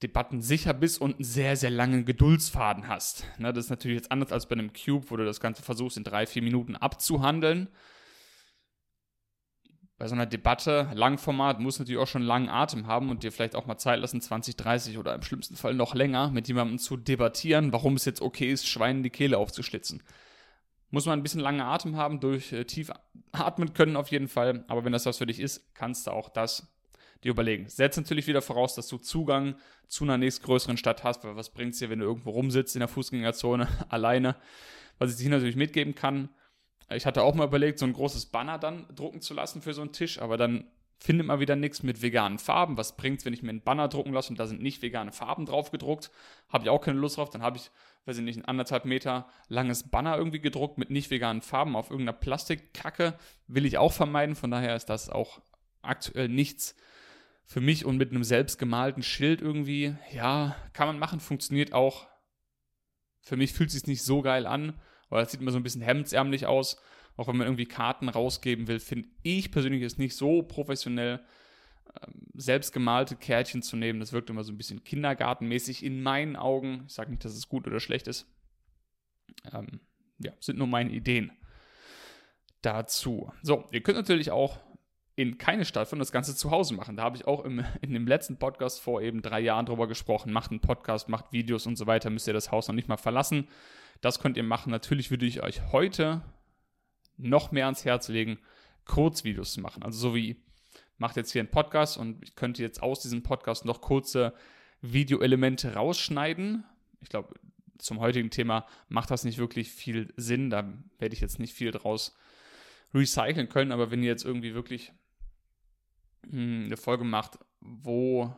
Debatten 0.02 0.42
sicher 0.42 0.74
bist 0.74 1.02
und 1.02 1.16
einen 1.16 1.24
sehr, 1.26 1.58
sehr 1.58 1.70
langen 1.70 2.06
Geduldsfaden 2.06 2.88
hast. 2.88 3.26
Ne, 3.40 3.52
das 3.52 3.66
ist 3.66 3.72
natürlich 3.72 3.98
jetzt 3.98 4.12
anders 4.12 4.32
als 4.32 4.48
bei 4.48 4.54
einem 4.54 4.72
Cube, 4.72 5.06
wo 5.10 5.18
du 5.18 5.26
das 5.26 5.42
Ganze 5.42 5.64
versuchst, 5.64 5.98
in 5.98 6.06
drei, 6.06 6.26
vier 6.26 6.44
Minuten 6.44 6.78
abzuhandeln 6.78 7.68
bei 10.02 10.08
so 10.08 10.16
einer 10.16 10.26
Debatte, 10.26 10.90
Langformat, 10.96 11.60
muss 11.60 11.78
natürlich 11.78 12.02
auch 12.02 12.08
schon 12.08 12.24
langen 12.24 12.50
Atem 12.50 12.88
haben 12.88 13.12
und 13.12 13.22
dir 13.22 13.32
vielleicht 13.32 13.56
auch 13.56 13.68
mal 13.68 13.78
Zeit 13.78 14.00
lassen, 14.00 14.20
20, 14.20 14.56
30 14.56 14.98
oder 14.98 15.14
im 15.14 15.22
schlimmsten 15.22 15.56
Fall 15.56 15.76
noch 15.76 15.94
länger 15.94 16.32
mit 16.32 16.48
jemandem 16.48 16.80
zu 16.80 16.98
debattieren, 16.98 17.72
warum 17.72 17.98
es 17.98 18.06
jetzt 18.06 18.20
okay 18.20 18.52
ist, 18.52 18.68
Schweinen 18.68 19.04
die 19.04 19.12
Kehle 19.12 19.38
aufzuschlitzen. 19.38 20.02
Muss 20.90 21.06
man 21.06 21.20
ein 21.20 21.22
bisschen 21.22 21.40
langen 21.40 21.62
Atem 21.62 21.98
haben, 21.98 22.20
durch 22.20 22.52
äh, 22.52 22.66
tief 22.66 22.90
atmen 23.32 23.76
können 23.76 23.96
auf 23.96 24.08
jeden 24.08 24.28
Fall, 24.28 24.66
aber 24.70 24.84
wenn 24.86 24.92
das 24.92 25.06
was 25.06 25.20
für 25.20 25.28
dich 25.28 25.40
ist, 25.40 25.72
kannst 25.76 26.08
du 26.08 26.12
auch 26.12 26.30
das 26.30 26.68
dir 27.24 27.30
überlegen. 27.30 27.70
Setzt 27.70 28.00
natürlich 28.00 28.26
wieder 28.26 28.42
voraus, 28.42 28.74
dass 28.74 28.88
du 28.88 28.98
Zugang 28.98 29.54
zu 29.88 30.04
einer 30.04 30.18
nächstgrößeren 30.18 30.78
Stadt 30.78 31.04
hast, 31.04 31.24
weil 31.24 31.36
was 31.36 31.52
bringt 31.52 31.74
es 31.74 31.80
dir, 31.80 31.92
wenn 31.92 32.00
du 32.00 32.06
irgendwo 32.06 32.32
rumsitzt 32.32 32.76
in 32.76 32.80
der 32.80 32.88
Fußgängerzone 32.88 33.68
alleine, 33.90 34.36
was 34.98 35.12
ich 35.12 35.18
dir 35.18 35.30
natürlich 35.30 35.56
mitgeben 35.56 35.94
kann, 35.94 36.30
ich 36.96 37.06
hatte 37.06 37.24
auch 37.24 37.36
mal 37.36 37.48
überlegt, 37.48 37.80
so 37.80 37.86
ein 37.86 37.94
großes 37.94 38.28
Banner 38.28 38.58
dann 38.58 38.86
drucken 38.96 39.22
zu 39.22 39.34
lassen 39.34 39.62
für 39.62 39.74
so 39.74 39.82
einen 39.82 39.92
Tisch, 39.92 40.20
aber 40.22 40.38
dann 40.38 40.66
findet 41.02 41.26
man 41.26 41.40
wieder 41.40 41.56
nichts 41.56 41.82
mit 41.82 42.04
veganen 42.04 42.38
Farben. 42.38 42.78
Was 42.78 42.96
bringt 42.96 43.20
es, 43.20 43.26
wenn 43.26 43.34
ich 43.34 43.42
mir 43.42 43.50
einen 43.50 43.64
Banner 43.64 43.88
drucken 43.88 44.14
lasse 44.14 44.30
und 44.30 44.40
da 44.40 44.46
sind 44.46 44.62
nicht 44.62 44.84
vegane 44.84 45.12
Farben 45.12 45.48
drauf 45.48 45.72
gedruckt? 45.72 46.12
Habe 46.48 46.64
ich 46.64 46.70
auch 46.70 46.82
keine 46.82 47.00
Lust 47.00 47.18
drauf. 47.18 47.32
Dann 47.32 47.42
habe 47.42 47.58
ich, 47.58 47.72
weiß 48.06 48.18
ich 48.18 48.24
nicht, 48.24 48.38
ein 48.38 48.46
anderthalb 48.46 48.86
Meter 48.86 49.28
langes 49.48 49.90
Banner 49.90 50.16
irgendwie 50.16 50.40
gedruckt 50.40 50.78
mit 50.78 50.92
nicht 50.92 51.10
veganen 51.10 51.42
Farben 51.42 51.76
auf 51.76 51.90
irgendeiner 51.90 52.18
Plastikkacke. 52.18 53.16
Will 53.48 53.66
ich 53.66 53.80
auch 53.80 53.94
vermeiden. 53.94 54.36
Von 54.36 54.52
daher 54.52 54.76
ist 54.76 54.86
das 54.86 55.10
auch 55.10 55.42
aktuell 55.82 56.30
nichts 56.30 56.76
für 57.46 57.62
mich 57.62 57.84
und 57.84 57.98
mit 57.98 58.12
einem 58.12 58.24
selbst 58.24 58.60
gemalten 58.60 59.02
Schild 59.02 59.42
irgendwie. 59.42 59.96
Ja, 60.14 60.56
kann 60.74 60.88
man 60.88 61.00
machen, 61.00 61.20
funktioniert 61.20 61.74
auch. 61.74 62.08
Für 63.22 63.38
mich 63.38 63.54
fühlt 63.54 63.70
es 63.70 63.74
sich 63.74 63.88
nicht 63.88 64.04
so 64.04 64.22
geil 64.22 64.46
an 64.46 64.80
weil 65.12 65.24
das 65.24 65.32
sieht 65.32 65.42
immer 65.42 65.52
so 65.52 65.58
ein 65.58 65.64
bisschen 65.64 65.82
hemdsärmlich 65.82 66.48
aus. 66.48 66.82
Auch 67.18 67.28
wenn 67.28 67.38
man 67.38 67.46
irgendwie 67.46 67.66
Karten 67.66 68.10
rausgeben 68.10 68.68
will, 68.68 68.80
finde 68.80 69.10
ich 69.22 69.52
persönlich 69.52 69.84
es 69.84 69.98
nicht 69.98 70.16
so 70.16 70.42
professionell, 70.42 71.20
ähm, 72.02 72.28
selbstgemalte 72.34 73.16
Kärtchen 73.18 73.62
zu 73.62 73.76
nehmen. 73.76 74.00
Das 74.00 74.14
wirkt 74.14 74.30
immer 74.30 74.44
so 74.44 74.52
ein 74.52 74.58
bisschen 74.58 74.84
kindergartenmäßig 74.84 75.84
in 75.84 76.02
meinen 76.02 76.36
Augen. 76.36 76.86
Ich 76.88 76.94
sage 76.94 77.12
nicht, 77.12 77.26
dass 77.26 77.36
es 77.36 77.50
gut 77.50 77.68
oder 77.68 77.80
schlecht 77.80 78.08
ist. 78.08 78.26
Ähm, 79.52 79.82
ja, 80.20 80.32
sind 80.40 80.58
nur 80.58 80.68
meine 80.68 80.92
Ideen 80.92 81.32
dazu. 82.62 83.32
So, 83.42 83.66
ihr 83.72 83.82
könnt 83.82 83.98
natürlich 83.98 84.32
auch 84.32 84.60
in 85.22 85.38
keine 85.38 85.66
Stadt 85.66 85.88
von 85.88 86.00
das 86.00 86.12
Ganze 86.12 86.36
zu 86.36 86.50
Hause 86.50 86.74
machen. 86.74 86.98
Da 86.98 87.04
habe 87.04 87.16
ich 87.16 87.28
auch 87.28 87.46
im, 87.46 87.64
in 87.82 87.94
dem 87.94 88.08
letzten 88.08 88.38
Podcast 88.38 88.82
vor 88.82 89.02
eben 89.02 89.22
drei 89.22 89.40
Jahren 89.40 89.68
drüber 89.68 89.88
gesprochen. 89.88 90.34
Macht 90.34 90.50
einen 90.50 90.62
Podcast, 90.62 91.10
macht 91.10 91.32
Videos 91.32 91.68
und 91.68 91.78
so 91.78 91.86
weiter, 91.86 92.10
müsst 92.10 92.28
ihr 92.28 92.34
das 92.34 92.52
Haus 92.52 92.68
noch 92.68 92.76
nicht 92.76 92.88
mal 92.88 92.98
verlassen. 92.98 93.48
Das 94.02 94.20
könnt 94.20 94.36
ihr 94.36 94.44
machen. 94.44 94.72
Natürlich 94.72 95.12
würde 95.12 95.28
ich 95.28 95.44
euch 95.44 95.72
heute 95.72 96.22
noch 97.18 97.52
mehr 97.52 97.66
ans 97.66 97.86
Herz 97.86 98.08
legen. 98.08 98.40
Kurzvideos 98.86 99.54
zu 99.54 99.62
machen. 99.62 99.84
Also 99.84 100.00
so 100.00 100.16
wie 100.16 100.42
macht 100.98 101.18
jetzt 101.18 101.32
hier 101.32 101.42
einen 101.42 101.52
Podcast 101.52 101.98
und 101.98 102.24
ich 102.24 102.36
könnte 102.36 102.64
jetzt 102.64 102.82
aus 102.82 103.02
diesem 103.02 103.22
Podcast 103.22 103.64
noch 103.64 103.80
kurze 103.80 104.34
Videoelemente 104.82 105.76
rausschneiden. 105.76 106.64
Ich 107.00 107.10
glaube, 107.10 107.36
zum 107.78 108.00
heutigen 108.00 108.32
Thema 108.32 108.66
macht 108.90 109.12
das 109.12 109.24
nicht 109.24 109.38
wirklich 109.38 109.70
viel 109.70 110.12
Sinn. 110.18 110.50
Da 110.50 110.74
werde 110.98 111.14
ich 111.14 111.22
jetzt 111.22 111.38
nicht 111.38 111.54
viel 111.54 111.70
draus 111.70 112.16
recyceln 112.94 113.50
können. 113.50 113.72
Aber 113.72 113.92
wenn 113.92 114.02
ihr 114.02 114.10
jetzt 114.10 114.26
irgendwie 114.26 114.56
wirklich 114.56 114.94
eine 116.32 116.78
Folge 116.78 117.04
macht, 117.04 117.40
wo 117.60 118.36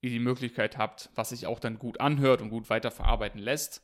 ihr 0.00 0.10
die 0.10 0.18
Möglichkeit 0.18 0.78
habt, 0.78 1.10
was 1.14 1.30
sich 1.30 1.46
auch 1.46 1.58
dann 1.58 1.78
gut 1.78 2.00
anhört 2.00 2.40
und 2.40 2.50
gut 2.50 2.70
weiterverarbeiten 2.70 3.40
lässt, 3.40 3.82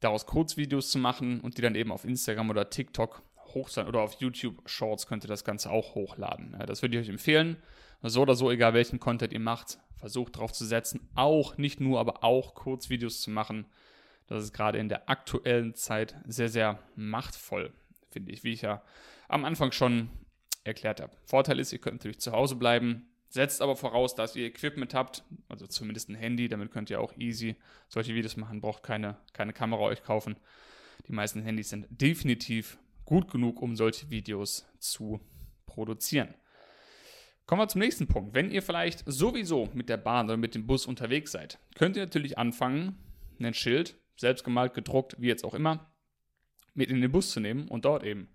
daraus 0.00 0.26
Kurzvideos 0.26 0.90
zu 0.90 0.98
machen 0.98 1.40
und 1.40 1.56
die 1.56 1.62
dann 1.62 1.74
eben 1.74 1.92
auf 1.92 2.04
Instagram 2.04 2.50
oder 2.50 2.70
TikTok 2.70 3.22
hoch 3.54 3.68
sein 3.68 3.86
oder 3.86 4.00
auf 4.00 4.14
YouTube 4.14 4.68
Shorts 4.68 5.06
könnt 5.06 5.24
ihr 5.24 5.28
das 5.28 5.44
Ganze 5.44 5.70
auch 5.70 5.94
hochladen. 5.94 6.56
das 6.66 6.82
würde 6.82 6.96
ich 6.96 7.04
euch 7.04 7.08
empfehlen. 7.08 7.56
So 8.02 8.22
oder 8.22 8.34
so, 8.34 8.50
egal 8.50 8.74
welchen 8.74 9.00
Content 9.00 9.32
ihr 9.32 9.40
macht, 9.40 9.78
versucht 9.96 10.36
darauf 10.36 10.52
zu 10.52 10.66
setzen, 10.66 11.08
auch 11.14 11.56
nicht 11.56 11.80
nur, 11.80 12.00
aber 12.00 12.22
auch 12.22 12.54
Kurzvideos 12.54 13.22
zu 13.22 13.30
machen. 13.30 13.66
Das 14.26 14.42
ist 14.42 14.52
gerade 14.52 14.78
in 14.78 14.88
der 14.88 15.08
aktuellen 15.08 15.74
Zeit 15.74 16.16
sehr, 16.26 16.48
sehr 16.48 16.78
machtvoll, 16.96 17.72
finde 18.10 18.32
ich, 18.32 18.44
wie 18.44 18.52
ich 18.52 18.62
ja 18.62 18.82
am 19.28 19.44
Anfang 19.44 19.72
schon 19.72 20.10
erklärt 20.64 21.00
habe. 21.00 21.16
Vorteil 21.24 21.58
ist, 21.60 21.72
ihr 21.72 21.78
könnt 21.78 21.96
natürlich 21.96 22.20
zu 22.20 22.32
Hause 22.32 22.56
bleiben, 22.56 23.06
setzt 23.28 23.62
aber 23.62 23.76
voraus, 23.76 24.14
dass 24.14 24.36
ihr 24.36 24.46
Equipment 24.46 24.94
habt, 24.94 25.24
also 25.48 25.66
zumindest 25.66 26.08
ein 26.08 26.14
Handy, 26.14 26.48
damit 26.48 26.70
könnt 26.70 26.90
ihr 26.90 27.00
auch 27.00 27.16
easy 27.16 27.56
solche 27.88 28.14
Videos 28.14 28.36
machen, 28.36 28.60
braucht 28.60 28.82
keine, 28.82 29.16
keine 29.32 29.52
Kamera 29.52 29.82
euch 29.82 30.02
kaufen. 30.02 30.36
Die 31.06 31.12
meisten 31.12 31.42
Handys 31.42 31.68
sind 31.68 31.86
definitiv 31.90 32.78
gut 33.04 33.30
genug, 33.30 33.60
um 33.60 33.76
solche 33.76 34.08
Videos 34.10 34.66
zu 34.78 35.20
produzieren. 35.66 36.34
Kommen 37.46 37.60
wir 37.60 37.68
zum 37.68 37.80
nächsten 37.80 38.06
Punkt. 38.06 38.34
Wenn 38.34 38.50
ihr 38.50 38.62
vielleicht 38.62 39.02
sowieso 39.06 39.68
mit 39.74 39.90
der 39.90 39.98
Bahn 39.98 40.26
oder 40.26 40.38
mit 40.38 40.54
dem 40.54 40.66
Bus 40.66 40.86
unterwegs 40.86 41.32
seid, 41.32 41.58
könnt 41.74 41.96
ihr 41.96 42.04
natürlich 42.04 42.38
anfangen, 42.38 42.98
ein 43.38 43.52
Schild, 43.52 43.98
selbst 44.16 44.44
gemalt, 44.44 44.72
gedruckt, 44.72 45.16
wie 45.18 45.26
jetzt 45.26 45.44
auch 45.44 45.52
immer, 45.52 45.92
mit 46.72 46.88
in 46.90 47.02
den 47.02 47.12
Bus 47.12 47.32
zu 47.32 47.40
nehmen 47.40 47.68
und 47.68 47.84
dort 47.84 48.02
eben 48.04 48.28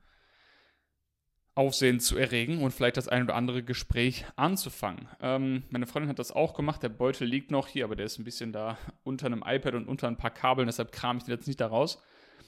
Aufsehen 1.59 1.99
zu 1.99 2.15
erregen 2.15 2.63
und 2.63 2.71
vielleicht 2.71 2.95
das 2.95 3.09
ein 3.09 3.23
oder 3.23 3.35
andere 3.35 3.63
Gespräch 3.63 4.23
anzufangen. 4.37 5.09
Ähm, 5.19 5.63
meine 5.71 5.87
Freundin 5.87 6.09
hat 6.09 6.17
das 6.17 6.31
auch 6.31 6.53
gemacht. 6.53 6.81
Der 6.81 6.87
Beutel 6.87 7.27
liegt 7.27 7.51
noch 7.51 7.67
hier, 7.67 7.83
aber 7.83 7.97
der 7.97 8.05
ist 8.05 8.17
ein 8.17 8.23
bisschen 8.23 8.53
da 8.53 8.77
unter 9.03 9.25
einem 9.25 9.43
iPad 9.45 9.73
und 9.73 9.89
unter 9.89 10.07
ein 10.07 10.15
paar 10.15 10.31
Kabeln, 10.31 10.67
deshalb 10.67 10.93
kram 10.93 11.17
ich 11.17 11.25
den 11.25 11.33
jetzt 11.33 11.47
nicht 11.47 11.59
da 11.59 11.67
raus. 11.67 12.01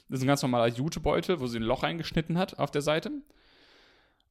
Das 0.08 0.20
ist 0.20 0.24
ein 0.24 0.28
ganz 0.28 0.42
normaler 0.42 0.74
Jutebeutel, 0.74 1.42
wo 1.42 1.48
sie 1.48 1.60
ein 1.60 1.64
Loch 1.64 1.84
eingeschnitten 1.84 2.38
hat 2.38 2.58
auf 2.58 2.72
der 2.72 2.82
Seite 2.82 3.12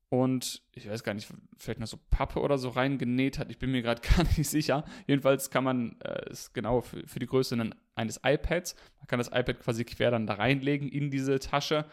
und 0.09 0.63
ich 0.75 0.89
weiß 0.89 1.05
gar 1.05 1.13
nicht, 1.13 1.29
vielleicht 1.59 1.79
noch 1.79 1.87
so 1.87 1.99
Pappe 2.09 2.41
oder 2.41 2.57
so 2.57 2.71
reingenäht 2.71 3.39
hat. 3.39 3.51
Ich 3.51 3.59
bin 3.59 3.71
mir 3.73 3.83
gerade 3.83 4.01
gar 4.17 4.25
nicht 4.25 4.49
sicher. 4.49 4.87
Jedenfalls 5.07 5.51
kann 5.51 5.63
man 5.63 6.01
äh, 6.01 6.31
es 6.31 6.55
genau 6.55 6.81
für, 6.81 7.07
für 7.07 7.19
die 7.19 7.27
Größe 7.27 7.55
eines 7.97 8.21
iPads, 8.25 8.77
man 8.99 9.09
kann 9.09 9.19
das 9.19 9.29
iPad 9.29 9.61
quasi 9.61 9.85
quer 9.85 10.11
dann 10.11 10.27
da 10.27 10.35
reinlegen 10.35 10.89
in 10.89 11.11
diese 11.11 11.39
Tasche 11.39 11.85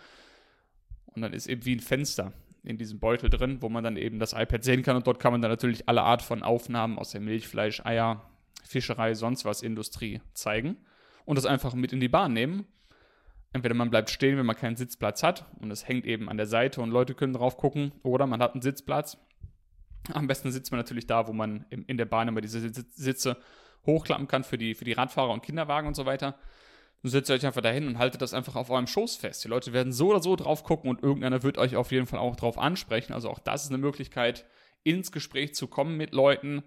und 1.07 1.21
dann 1.21 1.33
ist 1.33 1.47
eben 1.47 1.65
wie 1.65 1.75
ein 1.75 1.81
Fenster 1.81 2.31
in 2.67 2.77
diesem 2.77 2.99
Beutel 2.99 3.29
drin, 3.29 3.61
wo 3.61 3.69
man 3.69 3.83
dann 3.83 3.97
eben 3.97 4.19
das 4.19 4.33
iPad 4.33 4.63
sehen 4.63 4.83
kann 4.83 4.95
und 4.95 5.07
dort 5.07 5.19
kann 5.19 5.31
man 5.31 5.41
dann 5.41 5.51
natürlich 5.51 5.87
alle 5.87 6.03
Art 6.03 6.21
von 6.21 6.43
Aufnahmen 6.43 6.99
aus 6.99 7.11
der 7.11 7.21
Milch, 7.21 7.47
Fleisch, 7.47 7.85
Eier, 7.85 8.29
Fischerei, 8.63 9.13
sonst 9.13 9.45
was 9.45 9.61
Industrie 9.61 10.21
zeigen 10.33 10.77
und 11.25 11.37
das 11.37 11.45
einfach 11.45 11.73
mit 11.73 11.93
in 11.93 11.99
die 11.99 12.09
Bahn 12.09 12.33
nehmen 12.33 12.65
Entweder 13.53 13.75
man 13.75 13.89
bleibt 13.89 14.09
stehen, 14.09 14.37
wenn 14.37 14.45
man 14.45 14.55
keinen 14.55 14.75
Sitzplatz 14.75 15.23
hat 15.23 15.45
und 15.59 15.71
es 15.71 15.87
hängt 15.87 16.05
eben 16.05 16.29
an 16.29 16.37
der 16.37 16.47
Seite 16.47 16.81
und 16.81 16.91
Leute 16.91 17.15
können 17.15 17.33
drauf 17.33 17.57
gucken, 17.57 17.91
oder 18.03 18.27
man 18.27 18.41
hat 18.41 18.53
einen 18.53 18.61
Sitzplatz. 18.61 19.17
Am 20.13 20.27
besten 20.27 20.51
sitzt 20.51 20.71
man 20.71 20.79
natürlich 20.79 21.07
da, 21.07 21.27
wo 21.27 21.33
man 21.33 21.65
in 21.69 21.97
der 21.97 22.05
Bahn 22.05 22.27
immer 22.27 22.41
diese 22.41 22.69
Sitze 22.69 23.37
hochklappen 23.85 24.27
kann 24.27 24.43
für 24.43 24.57
die, 24.57 24.75
für 24.75 24.85
die 24.85 24.93
Radfahrer 24.93 25.31
und 25.31 25.43
Kinderwagen 25.43 25.87
und 25.87 25.95
so 25.95 26.05
weiter. 26.05 26.37
Dann 27.07 27.11
setzt 27.13 27.31
euch 27.31 27.45
einfach 27.45 27.61
dahin 27.61 27.87
und 27.87 27.99
haltet 27.99 28.21
das 28.21 28.33
einfach 28.33 28.57
auf 28.57 28.69
eurem 28.69 28.85
Schoß 28.85 29.15
fest. 29.15 29.41
Die 29.45 29.47
Leute 29.47 29.71
werden 29.71 29.93
so 29.93 30.09
oder 30.09 30.21
so 30.21 30.35
drauf 30.35 30.65
gucken 30.65 30.89
und 30.89 31.01
irgendeiner 31.01 31.41
wird 31.41 31.57
euch 31.57 31.77
auf 31.77 31.93
jeden 31.93 32.05
Fall 32.05 32.19
auch 32.19 32.35
drauf 32.35 32.57
ansprechen. 32.57 33.13
Also 33.13 33.29
auch 33.29 33.39
das 33.39 33.63
ist 33.63 33.69
eine 33.69 33.77
Möglichkeit, 33.77 34.45
ins 34.83 35.13
Gespräch 35.13 35.55
zu 35.55 35.67
kommen 35.67 35.95
mit 35.95 36.13
Leuten 36.13 36.63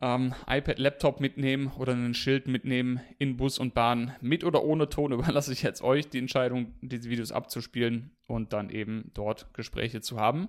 ähm, 0.00 0.34
iPad, 0.48 0.80
Laptop 0.80 1.20
mitnehmen 1.20 1.70
oder 1.78 1.92
ein 1.92 2.14
Schild 2.14 2.48
mitnehmen 2.48 3.00
in 3.20 3.36
Bus 3.36 3.60
und 3.60 3.72
Bahn. 3.72 4.16
Mit 4.20 4.42
oder 4.42 4.64
ohne 4.64 4.88
Ton 4.88 5.12
überlasse 5.12 5.52
ich 5.52 5.62
jetzt 5.62 5.80
euch 5.80 6.08
die 6.08 6.18
Entscheidung, 6.18 6.74
diese 6.80 7.08
Videos 7.08 7.30
abzuspielen 7.30 8.16
und 8.26 8.52
dann 8.52 8.68
eben 8.68 9.12
dort 9.14 9.54
Gespräche 9.54 10.00
zu 10.00 10.18
haben, 10.18 10.48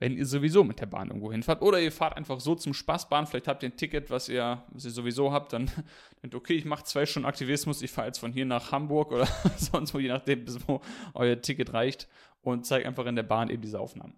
wenn 0.00 0.16
ihr 0.16 0.26
sowieso 0.26 0.64
mit 0.64 0.80
der 0.80 0.86
Bahn 0.86 1.08
irgendwo 1.08 1.30
hinfahrt. 1.30 1.60
Oder 1.62 1.78
ihr 1.78 1.92
fahrt 1.92 2.16
einfach 2.16 2.40
so 2.40 2.54
zum 2.54 2.74
Spaßbahn, 2.74 3.26
vielleicht 3.26 3.46
habt 3.46 3.62
ihr 3.62 3.68
ein 3.68 3.76
Ticket, 3.76 4.10
was 4.10 4.28
ihr, 4.28 4.64
was 4.70 4.86
ihr 4.86 4.90
sowieso 4.90 5.30
habt, 5.30 5.52
dann 5.52 5.70
denkt, 6.22 6.34
okay, 6.34 6.54
ich 6.54 6.64
mache 6.64 6.84
zwei 6.84 7.06
Stunden 7.06 7.28
Aktivismus, 7.28 7.82
ich 7.82 7.92
fahre 7.92 8.08
jetzt 8.08 8.18
von 8.18 8.32
hier 8.32 8.46
nach 8.46 8.72
Hamburg 8.72 9.12
oder 9.12 9.26
sonst 9.56 9.94
wo, 9.94 9.98
je 9.98 10.08
nachdem, 10.08 10.44
bis 10.44 10.66
wo 10.66 10.80
euer 11.14 11.40
Ticket 11.40 11.74
reicht 11.74 12.08
und 12.40 12.66
zeige 12.66 12.88
einfach 12.88 13.06
in 13.06 13.14
der 13.14 13.22
Bahn 13.22 13.50
eben 13.50 13.62
diese 13.62 13.78
Aufnahmen. 13.78 14.14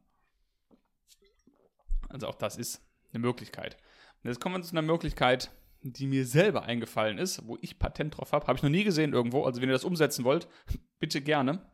Also 2.08 2.28
auch 2.28 2.36
das 2.36 2.56
ist 2.56 2.80
eine 3.12 3.20
Möglichkeit. 3.20 3.76
Und 4.22 4.30
jetzt 4.30 4.40
kommen 4.40 4.54
wir 4.54 4.62
zu 4.62 4.72
einer 4.72 4.82
Möglichkeit, 4.82 5.50
die 5.82 6.06
mir 6.06 6.24
selber 6.24 6.62
eingefallen 6.62 7.18
ist, 7.18 7.46
wo 7.48 7.58
ich 7.60 7.80
Patent 7.80 8.16
drauf 8.16 8.32
habe. 8.32 8.46
Habe 8.46 8.56
ich 8.56 8.62
noch 8.62 8.70
nie 8.70 8.84
gesehen 8.84 9.12
irgendwo. 9.12 9.42
Also 9.44 9.60
wenn 9.60 9.68
ihr 9.68 9.72
das 9.72 9.84
umsetzen 9.84 10.24
wollt, 10.24 10.46
bitte 11.00 11.20
gerne. 11.20 11.66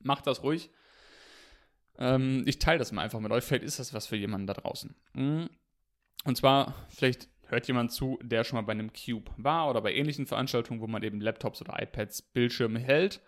Macht 0.00 0.26
das 0.26 0.42
ruhig. 0.42 0.70
Ähm, 1.98 2.42
ich 2.46 2.58
teile 2.58 2.78
das 2.78 2.92
mal 2.92 3.02
einfach 3.02 3.20
mit 3.20 3.32
euch. 3.32 3.44
Vielleicht 3.44 3.64
ist 3.64 3.78
das 3.78 3.94
was 3.94 4.06
für 4.06 4.16
jemanden 4.16 4.46
da 4.46 4.54
draußen. 4.54 4.94
Mhm. 5.14 5.50
Und 6.24 6.36
zwar, 6.36 6.74
vielleicht 6.88 7.28
hört 7.48 7.66
jemand 7.68 7.92
zu, 7.92 8.18
der 8.22 8.44
schon 8.44 8.56
mal 8.56 8.62
bei 8.62 8.72
einem 8.72 8.92
Cube 8.92 9.30
war 9.36 9.68
oder 9.68 9.80
bei 9.82 9.94
ähnlichen 9.94 10.26
Veranstaltungen, 10.26 10.80
wo 10.80 10.86
man 10.86 11.02
eben 11.02 11.20
Laptops 11.20 11.60
oder 11.60 11.80
iPads, 11.80 12.22
Bildschirme 12.22 12.78
hält, 12.78 13.20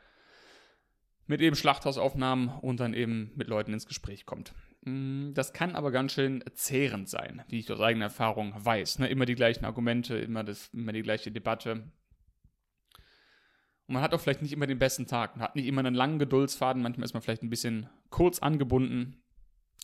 mit 1.26 1.40
eben 1.40 1.56
Schlachthausaufnahmen 1.56 2.48
und 2.48 2.80
dann 2.80 2.94
eben 2.94 3.32
mit 3.34 3.48
Leuten 3.48 3.72
ins 3.72 3.86
Gespräch 3.86 4.26
kommt. 4.26 4.54
Mm, 4.82 5.32
das 5.32 5.52
kann 5.52 5.74
aber 5.74 5.90
ganz 5.90 6.12
schön 6.12 6.44
zehrend 6.54 7.08
sein, 7.08 7.42
wie 7.48 7.58
ich 7.58 7.70
aus 7.72 7.80
eigener 7.80 8.06
Erfahrung 8.06 8.52
weiß. 8.56 8.98
Ne? 8.98 9.08
Immer 9.08 9.26
die 9.26 9.34
gleichen 9.34 9.64
Argumente, 9.64 10.16
immer, 10.16 10.44
das, 10.44 10.68
immer 10.72 10.92
die 10.92 11.02
gleiche 11.02 11.30
Debatte. 11.30 11.90
Und 13.86 13.94
man 13.94 14.02
hat 14.02 14.14
auch 14.14 14.20
vielleicht 14.20 14.42
nicht 14.42 14.52
immer 14.52 14.66
den 14.66 14.78
besten 14.78 15.06
Tag. 15.06 15.36
Man 15.36 15.44
hat 15.44 15.56
nicht 15.56 15.66
immer 15.66 15.80
einen 15.80 15.94
langen 15.94 16.18
Geduldsfaden. 16.18 16.82
Manchmal 16.82 17.04
ist 17.04 17.12
man 17.12 17.22
vielleicht 17.22 17.42
ein 17.42 17.50
bisschen 17.50 17.88
kurz 18.10 18.38
angebunden. 18.38 19.22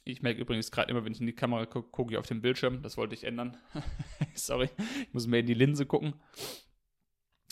Ich 0.04 0.23
merke 0.23 0.40
übrigens 0.40 0.71
gerade 0.71 0.90
immer, 0.90 1.04
wenn 1.04 1.12
ich 1.12 1.21
in 1.21 1.26
die 1.26 1.35
Kamera 1.35 1.66
gucke, 1.66 1.90
gucke 1.90 2.12
ich 2.12 2.19
auf 2.19 2.26
den 2.26 2.40
Bildschirm. 2.40 2.83
Das 2.83 2.97
wollte 2.97 3.14
ich 3.14 3.25
ändern. 3.25 3.57
Sorry, 4.35 4.71
ich 5.02 5.12
muss 5.12 5.26
mehr 5.26 5.40
in 5.40 5.47
die 5.47 5.54
Linse 5.54 5.85
gucken. 5.85 6.14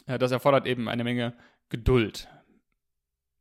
Das 0.07 0.31
erfordert 0.33 0.67
eben 0.67 0.89
eine 0.89 1.05
Menge 1.05 1.37
Geduld. 1.69 2.29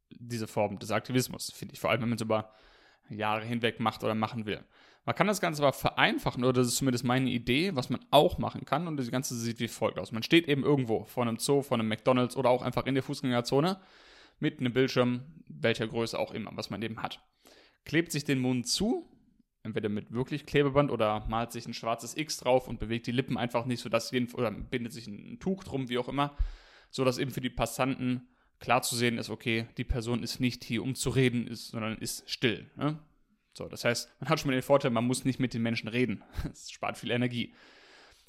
Diese 0.09 0.47
Form 0.47 0.79
des 0.79 0.91
Aktivismus, 0.91 1.51
finde 1.53 1.73
ich. 1.73 1.79
Vor 1.79 1.89
allem, 1.89 2.01
wenn 2.01 2.09
man 2.09 2.17
so 2.17 2.25
über 2.25 2.51
Jahre 3.09 3.45
hinweg 3.45 3.79
macht 3.79 4.03
oder 4.03 4.15
machen 4.15 4.45
will. 4.45 4.65
Man 5.07 5.15
kann 5.15 5.27
das 5.27 5.39
Ganze 5.39 5.63
aber 5.63 5.71
vereinfachen, 5.71 6.43
oder 6.43 6.59
das 6.59 6.67
ist 6.67 6.75
zumindest 6.75 7.05
meine 7.05 7.29
Idee, 7.29 7.73
was 7.77 7.89
man 7.89 8.01
auch 8.11 8.39
machen 8.39 8.65
kann. 8.65 8.89
Und 8.89 8.97
das 8.97 9.09
Ganze 9.09 9.35
sieht 9.35 9.61
wie 9.61 9.69
folgt 9.69 9.99
aus. 9.99 10.11
Man 10.11 10.21
steht 10.21 10.49
eben 10.49 10.63
irgendwo 10.63 11.05
vor 11.05 11.23
einem 11.23 11.39
Zoo, 11.39 11.61
vor 11.61 11.79
einem 11.79 11.87
McDonalds 11.87 12.35
oder 12.35 12.49
auch 12.49 12.61
einfach 12.61 12.85
in 12.85 12.93
der 12.93 13.03
Fußgängerzone 13.03 13.79
mit 14.39 14.59
einem 14.59 14.73
Bildschirm, 14.73 15.21
welcher 15.47 15.87
Größe 15.87 16.19
auch 16.19 16.33
immer, 16.33 16.51
was 16.55 16.69
man 16.69 16.81
eben 16.81 17.01
hat. 17.01 17.25
Klebt 17.85 18.11
sich 18.11 18.25
den 18.25 18.39
Mund 18.39 18.67
zu, 18.67 19.09
entweder 19.63 19.87
mit 19.87 20.11
wirklich 20.11 20.45
Klebeband 20.45 20.91
oder 20.91 21.25
malt 21.29 21.53
sich 21.53 21.65
ein 21.65 21.73
schwarzes 21.73 22.17
X 22.17 22.39
drauf 22.39 22.67
und 22.67 22.77
bewegt 22.77 23.07
die 23.07 23.13
Lippen 23.13 23.37
einfach 23.37 23.65
nicht, 23.65 23.79
sodass 23.79 24.11
jeden, 24.11 24.29
oder 24.33 24.51
bindet 24.51 24.91
sich 24.91 25.07
ein 25.07 25.39
Tuch 25.39 25.63
drum, 25.63 25.87
wie 25.87 25.99
auch 25.99 26.09
immer, 26.09 26.35
sodass 26.89 27.17
eben 27.17 27.31
für 27.31 27.39
die 27.39 27.49
Passanten 27.49 28.27
klar 28.59 28.81
zu 28.81 28.97
sehen 28.97 29.17
ist, 29.17 29.29
okay, 29.29 29.67
die 29.77 29.85
Person 29.85 30.21
ist 30.21 30.41
nicht 30.41 30.65
hier, 30.65 30.83
um 30.83 30.95
zu 30.95 31.11
reden, 31.11 31.47
ist, 31.47 31.69
sondern 31.69 31.97
ist 31.97 32.29
still. 32.29 32.69
Ne? 32.75 32.99
So, 33.57 33.67
das 33.67 33.83
heißt, 33.83 34.09
man 34.19 34.29
hat 34.29 34.39
schon 34.39 34.51
mal 34.51 34.53
den 34.53 34.61
Vorteil, 34.61 34.91
man 34.91 35.05
muss 35.05 35.25
nicht 35.25 35.39
mit 35.39 35.53
den 35.53 35.63
Menschen 35.63 35.87
reden. 35.87 36.23
Das 36.43 36.71
spart 36.71 36.97
viel 36.97 37.09
Energie. 37.09 37.53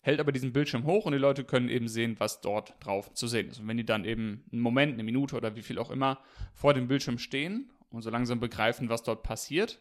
Hält 0.00 0.20
aber 0.20 0.32
diesen 0.32 0.54
Bildschirm 0.54 0.85
hoch 0.85 1.04
und 1.04 1.12
die 1.12 1.18
Leute 1.18 1.44
können 1.44 1.68
eben 1.68 1.87
sehen, 1.87 2.16
was 2.18 2.40
dort 2.40 2.75
drauf 2.80 3.12
zu 3.12 3.26
sehen 3.26 3.50
ist. 3.50 3.61
Und 3.61 3.68
wenn 3.68 3.76
die 3.76 3.85
dann 3.85 4.06
eben 4.06 4.44
einen 4.50 4.62
Moment, 4.62 4.94
eine 4.94 5.02
Minute 5.02 5.37
oder 5.37 5.54
wie 5.54 5.62
viel 5.62 5.78
auch 5.78 5.90
immer 5.90 6.18
vor 6.54 6.73
dem 6.73 6.88
Bildschirm 6.88 7.18
stehen 7.18 7.70
und 7.90 8.02
so 8.02 8.08
langsam 8.08 8.40
begreifen, 8.40 8.88
was 8.88 9.02
dort 9.02 9.23
passiert, 9.23 9.80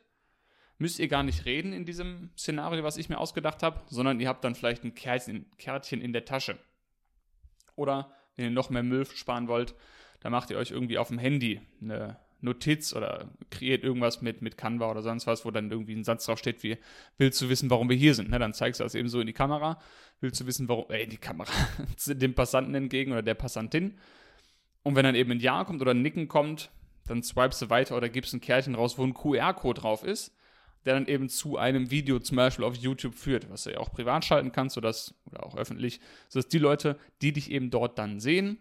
müsst 0.79 0.99
ihr 0.99 1.07
gar 1.07 1.23
nicht 1.23 1.45
reden 1.45 1.71
in 1.71 1.85
diesem 1.85 2.31
Szenario, 2.37 2.83
was 2.83 2.97
ich 2.97 3.07
mir 3.07 3.17
ausgedacht 3.17 3.63
habe, 3.63 3.81
sondern 3.87 4.19
ihr 4.19 4.27
habt 4.27 4.43
dann 4.43 4.53
vielleicht 4.53 4.83
ein 4.83 4.95
Kärtchen 4.95 6.01
in 6.01 6.11
der 6.11 6.25
Tasche. 6.25 6.59
Oder 7.75 8.11
wenn 8.35 8.45
ihr 8.45 8.51
noch 8.51 8.69
mehr 8.69 8.83
Müll 8.83 9.05
sparen 9.05 9.47
wollt, 9.47 9.75
da 10.19 10.29
macht 10.29 10.49
ihr 10.49 10.57
euch 10.57 10.71
irgendwie 10.71 10.97
auf 10.97 11.07
dem 11.07 11.19
Handy 11.19 11.61
eine 11.81 12.19
Notiz 12.41 12.93
oder 12.93 13.29
kreiert 13.49 13.83
irgendwas 13.83 14.21
mit, 14.21 14.41
mit 14.41 14.57
Canva 14.57 14.91
oder 14.91 15.01
sonst 15.01 15.27
was, 15.27 15.45
wo 15.45 15.51
dann 15.51 15.71
irgendwie 15.71 15.95
ein 15.95 16.03
Satz 16.03 16.25
drauf 16.25 16.39
steht 16.39 16.63
wie, 16.63 16.77
willst 17.17 17.41
du 17.41 17.49
wissen, 17.49 17.69
warum 17.69 17.89
wir 17.89 17.95
hier 17.95 18.13
sind? 18.13 18.29
Ne, 18.29 18.39
dann 18.39 18.53
zeigst 18.53 18.79
du 18.79 18.83
das 18.83 18.95
eben 18.95 19.09
so 19.09 19.19
in 19.19 19.27
die 19.27 19.33
Kamera. 19.33 19.79
Willst 20.19 20.39
du 20.39 20.45
wissen, 20.45 20.69
warum, 20.69 20.89
äh, 20.91 21.03
in 21.03 21.09
die 21.09 21.17
Kamera, 21.17 21.51
dem 22.07 22.33
Passanten 22.33 22.75
entgegen 22.75 23.11
oder 23.11 23.23
der 23.23 23.33
Passantin. 23.33 23.97
Und 24.83 24.95
wenn 24.95 25.03
dann 25.03 25.15
eben 25.15 25.31
ein 25.31 25.39
Ja 25.39 25.63
kommt 25.63 25.81
oder 25.81 25.91
ein 25.91 26.01
Nicken 26.01 26.27
kommt, 26.27 26.71
dann 27.07 27.23
swipest 27.23 27.61
du 27.61 27.69
weiter 27.69 27.97
oder 27.97 28.09
gibst 28.09 28.33
ein 28.33 28.41
Kärtchen 28.41 28.75
raus, 28.75 28.97
wo 28.97 29.03
ein 29.03 29.13
QR-Code 29.13 29.81
drauf 29.81 30.03
ist, 30.03 30.35
der 30.85 30.93
dann 30.93 31.07
eben 31.07 31.29
zu 31.29 31.57
einem 31.57 31.91
Video 31.91 32.19
zum 32.19 32.37
Beispiel 32.37 32.65
auf 32.65 32.75
YouTube 32.75 33.15
führt, 33.15 33.49
was 33.49 33.63
du 33.63 33.71
ja 33.71 33.79
auch 33.79 33.91
privat 33.91 34.25
schalten 34.25 34.51
kannst 34.51 34.77
das, 34.77 35.15
oder 35.25 35.45
auch 35.45 35.57
öffentlich, 35.57 35.99
sodass 36.29 36.47
die 36.49 36.59
Leute, 36.59 36.97
die 37.21 37.33
dich 37.33 37.51
eben 37.51 37.69
dort 37.69 37.97
dann 37.97 38.19
sehen, 38.19 38.59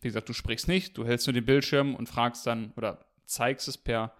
wie 0.00 0.08
gesagt, 0.08 0.28
du 0.28 0.32
sprichst 0.32 0.66
nicht, 0.66 0.96
du 0.96 1.04
hältst 1.04 1.26
nur 1.26 1.34
den 1.34 1.44
Bildschirm 1.44 1.94
und 1.94 2.08
fragst 2.08 2.46
dann 2.46 2.72
oder 2.76 3.04
zeigst 3.30 3.68
es 3.68 3.78
per, 3.78 4.14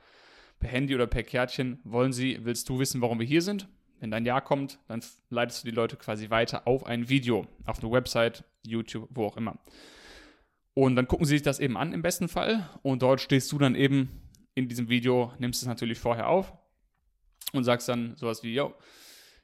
per 0.59 0.71
Handy 0.71 0.95
oder 0.95 1.07
per 1.07 1.23
Kärtchen, 1.23 1.81
wollen 1.85 2.13
sie, 2.13 2.39
willst 2.45 2.69
du 2.69 2.79
wissen, 2.79 3.01
warum 3.01 3.19
wir 3.19 3.27
hier 3.27 3.43
sind? 3.43 3.69
Wenn 3.99 4.11
dein 4.11 4.25
Ja 4.25 4.41
kommt, 4.41 4.79
dann 4.89 5.03
leitest 5.29 5.63
du 5.63 5.69
die 5.69 5.75
Leute 5.75 5.97
quasi 5.97 6.31
weiter 6.31 6.67
auf 6.67 6.87
ein 6.87 7.09
Video, 7.09 7.47
auf 7.67 7.83
eine 7.83 7.93
Website, 7.93 8.45
YouTube, 8.65 9.09
wo 9.11 9.27
auch 9.27 9.37
immer. 9.37 9.59
Und 10.75 10.97
dann 10.97 11.07
gucken 11.09 11.27
sie 11.27 11.35
sich 11.35 11.43
das 11.43 11.59
eben 11.59 11.77
an 11.77 11.93
im 11.93 12.01
besten 12.01 12.29
Fall 12.29 12.71
und 12.83 13.03
dort 13.03 13.21
stehst 13.21 13.53
du 13.53 13.59
dann 13.59 13.75
eben 13.75 14.09
in 14.55 14.69
diesem 14.69 14.89
Video, 14.89 15.33
nimmst 15.39 15.61
es 15.61 15.69
natürlich 15.69 15.99
vorher 15.99 16.29
auf 16.29 16.53
und 17.53 17.65
sagst 17.65 17.89
dann 17.89 18.17
sowas 18.17 18.43
wie, 18.43 18.55
yo, 18.55 18.75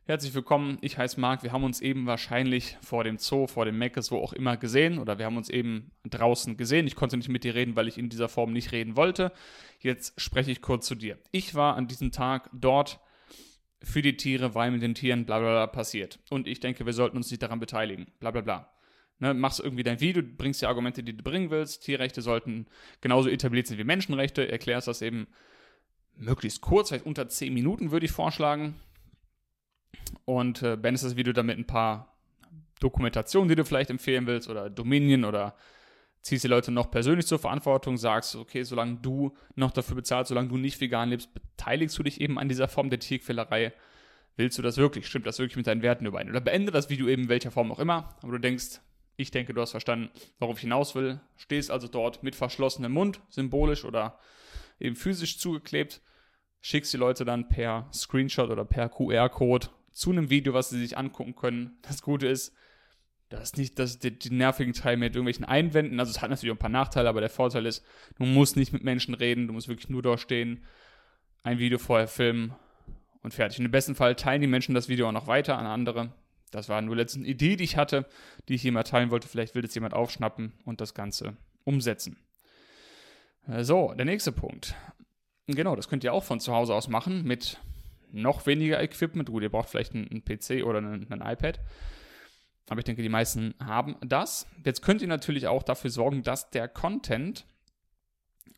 herzlich 0.07 0.35
willkommen, 0.35 0.79
ich 0.83 0.99
heiße 0.99 1.19
Marc, 1.19 1.43
wir 1.43 1.51
haben 1.51 1.65
uns 1.65 1.81
eben 1.81 2.07
wahrscheinlich 2.07 2.77
vor 2.81 3.03
dem 3.03 3.19
Zoo, 3.19 3.49
vor 3.49 3.65
dem 3.65 3.77
Meckes, 3.77 4.13
wo 4.13 4.19
auch 4.19 4.33
immer 4.33 4.57
gesehen 4.57 4.99
oder 4.99 5.19
wir 5.19 5.27
haben 5.27 5.37
uns 5.37 5.49
eben 5.49 5.91
draußen 6.09 6.57
gesehen. 6.57 6.87
Ich 6.87 6.95
konnte 6.95 7.17
nicht 7.17 7.29
mit 7.29 7.43
dir 7.43 7.57
reden, 7.57 7.75
weil 7.75 7.89
ich 7.89 7.99
in 7.99 8.09
dieser 8.09 8.29
Form 8.29 8.53
nicht 8.53 8.71
reden 8.71 8.97
wollte. 8.97 9.33
Jetzt 9.81 10.21
spreche 10.21 10.53
ich 10.53 10.63
kurz 10.63 10.87
zu 10.87 10.95
dir. 10.95 11.19
Ich 11.33 11.55
war 11.55 11.77
an 11.77 11.89
diesem 11.89 12.13
Tag 12.13 12.49
dort 12.53 13.01
für 13.83 14.01
die 14.01 14.17
Tiere, 14.17 14.55
weil 14.55 14.71
mit 14.71 14.83
den 14.83 14.95
Tieren 14.95 15.27
bla 15.27 15.41
bla 15.41 15.51
bla 15.51 15.67
passiert. 15.67 16.21
Und 16.31 16.47
ich 16.47 16.61
denke, 16.61 16.87
wir 16.87 16.93
sollten 16.93 17.17
uns 17.17 17.31
nicht 17.31 17.43
daran 17.43 17.59
beteiligen. 17.59 18.07
Bla 18.21 18.31
bla 18.31 18.43
bla. 18.43 18.73
Ne, 19.19 19.35
machst 19.35 19.61
irgendwie 19.61 19.83
dein 19.83 20.01
Video, 20.01 20.23
bringst 20.23 20.63
die 20.63 20.67
Argumente, 20.67 21.03
die 21.03 21.17
du 21.17 21.23
bringen 21.25 21.51
willst. 21.51 21.83
Tierrechte 21.83 22.23
sollten 22.23 22.67
genauso 23.01 23.29
etabliert 23.29 23.67
sein 23.67 23.79
wie 23.79 23.85
Menschenrechte. 23.85 24.51
Erklärst 24.51 24.89
das 24.89 25.03
eben 25.03 25.27
möglichst 26.17 26.61
kurz, 26.61 26.89
vielleicht 26.89 27.07
unter 27.07 27.29
10 27.29 27.53
Minuten 27.53 27.91
würde 27.91 28.07
ich 28.07 28.13
vorschlagen. 28.13 28.77
Und 30.25 30.63
äh, 30.63 30.77
beendest 30.77 31.05
das 31.05 31.17
Video 31.17 31.33
damit 31.33 31.59
ein 31.59 31.67
paar 31.67 32.17
Dokumentationen, 32.81 33.49
die 33.49 33.55
du 33.55 33.65
vielleicht 33.65 33.91
empfehlen 33.91 34.27
willst 34.27 34.49
oder 34.49 34.69
Dominion 34.69 35.25
oder 35.25 35.57
ziehst 36.23 36.45
die 36.45 36.49
Leute 36.49 36.73
noch 36.73 36.91
persönlich 36.91 37.27
zur 37.27 37.39
Verantwortung, 37.39 37.97
sagst, 37.97 38.35
okay, 38.35 38.65
solange 38.65 38.97
du 38.97 39.35
noch 39.55 39.71
dafür 39.71 39.95
bezahlst, 39.95 40.29
solange 40.29 40.49
du 40.49 40.57
nicht 40.57 40.81
vegan 40.81 41.11
lebst, 41.11 41.33
beteiligst 41.33 41.97
du 41.99 42.03
dich 42.03 42.21
eben 42.21 42.39
an 42.39 42.49
dieser 42.49 42.69
Form 42.69 42.91
der 42.91 42.99
Tierquälerei. 42.99 43.73
Willst 44.37 44.59
du 44.59 44.63
das 44.63 44.77
wirklich? 44.77 45.07
Stimmt 45.07 45.27
das 45.27 45.39
wirklich 45.39 45.57
mit 45.57 45.67
deinen 45.67 45.83
Werten 45.83 46.05
überein? 46.05 46.29
Oder 46.29 46.41
beende 46.41 46.73
das 46.73 46.91
Video 46.91 47.09
eben 47.09 47.23
in 47.23 47.29
welcher 47.29 47.51
Form 47.51 47.71
auch 47.73 47.79
immer, 47.79 48.17
aber 48.23 48.33
du 48.33 48.39
denkst, 48.39 48.81
ich 49.17 49.31
denke, 49.31 49.55
du 49.55 49.61
hast 49.61 49.71
verstanden, 49.71 50.11
worauf 50.39 50.57
ich 50.57 50.63
hinaus 50.63 50.95
will. 50.95 51.21
Stehst 51.37 51.71
also 51.71 51.89
dort 51.89 52.23
mit 52.23 52.35
verschlossenem 52.35 52.93
Mund, 52.93 53.21
symbolisch 53.31 53.85
oder 53.85 54.19
eben 54.79 54.97
physisch 54.97 55.39
zugeklebt, 55.39 56.03
schickst 56.61 56.93
die 56.93 56.99
Leute 56.99 57.25
dann 57.25 57.49
per 57.49 57.89
Screenshot 57.95 58.51
oder 58.51 58.65
per 58.65 58.91
QR-Code 58.91 59.69
zu 59.97 60.11
einem 60.11 60.29
Video, 60.29 60.53
was 60.53 60.69
sie 60.69 60.79
sich 60.79 60.99
angucken 60.99 61.35
können. 61.35 61.79
Das 61.81 62.03
Gute 62.03 62.27
ist, 62.27 62.55
das 63.31 63.45
ist 63.45 63.57
nicht 63.57 63.79
das, 63.79 63.99
die, 63.99 64.17
die 64.17 64.31
nervigen 64.31 64.75
Teile 64.75 64.99
mit 64.99 65.15
irgendwelchen 65.15 65.47
Einwänden. 65.47 65.99
Also 65.99 66.11
es 66.11 66.21
hat 66.21 66.29
natürlich 66.29 66.53
auch 66.53 66.57
ein 66.57 66.61
paar 66.61 66.69
Nachteile, 66.69 67.09
aber 67.09 67.21
der 67.21 67.31
Vorteil 67.31 67.65
ist, 67.65 67.83
du 68.19 68.27
musst 68.27 68.57
nicht 68.57 68.75
mit 68.75 68.85
Menschen 68.85 69.15
reden, 69.15 69.47
du 69.47 69.55
musst 69.55 69.69
wirklich 69.69 69.89
nur 69.89 70.03
dort 70.03 70.21
stehen, 70.21 70.65
ein 71.43 71.59
Video 71.59 71.79
vorher 71.79 72.09
filmen 72.09 72.55
und 73.23 73.33
fertig. 73.33 73.59
Und 73.59 73.65
im 73.65 73.71
besten 73.71 73.95
Fall 73.95 74.15
teilen 74.17 74.43
die 74.43 74.47
Menschen 74.47 74.75
das 74.75 74.91
Video 74.91 75.09
auch 75.09 75.13
noch 75.13 75.29
weiter 75.29 75.57
an 75.57 75.65
andere. 75.65 76.13
Das 76.51 76.69
war 76.69 76.83
nur 76.83 76.95
letztens 76.95 77.25
eine 77.25 77.33
Idee, 77.33 77.57
die 77.57 77.65
ich 77.65 77.79
hatte, 77.79 78.07
die 78.49 78.55
ich 78.55 78.71
mal 78.71 78.83
teilen 78.83 79.11
wollte. 79.11 79.29
Vielleicht 79.29 79.55
will 79.55 79.63
das 79.63 79.75
jemand 79.75 79.95
aufschnappen 79.95 80.53
und 80.67 80.83
das 80.83 80.93
Ganze 80.93 81.39
umsetzen. 81.65 82.19
Äh, 83.49 83.65
so, 83.65 83.95
der 83.95 84.05
nächste 84.05 84.31
Punkt. 84.31 84.75
Genau, 85.47 85.75
das 85.75 85.89
könnt 85.89 86.05
ihr 86.05 86.13
auch 86.13 86.25
von 86.25 86.39
zu 86.39 86.53
Hause 86.53 86.75
aus 86.75 86.89
machen 86.89 87.25
mit 87.25 87.59
noch 88.13 88.47
weniger 88.47 88.83
Equipment. 88.83 89.29
Gut, 89.29 89.43
ihr 89.43 89.51
braucht 89.51 89.69
vielleicht 89.69 89.95
einen, 89.95 90.25
PC 90.25 90.65
oder 90.65 90.79
einen, 90.79 91.11
einen 91.11 91.23
iPad. 91.23 91.61
Aber 92.69 92.79
ich 92.79 92.85
denke, 92.85 93.03
die 93.03 93.09
meisten 93.09 93.55
haben 93.63 93.97
das. 94.01 94.47
Jetzt 94.65 94.83
könnt 94.83 95.03
ihr 95.03 95.09
natürlich 95.09 95.47
auch 95.47 95.63
dafür 95.63 95.91
sorgen, 95.91 96.23
dass 96.23 96.51
der 96.51 96.69
Content 96.69 97.47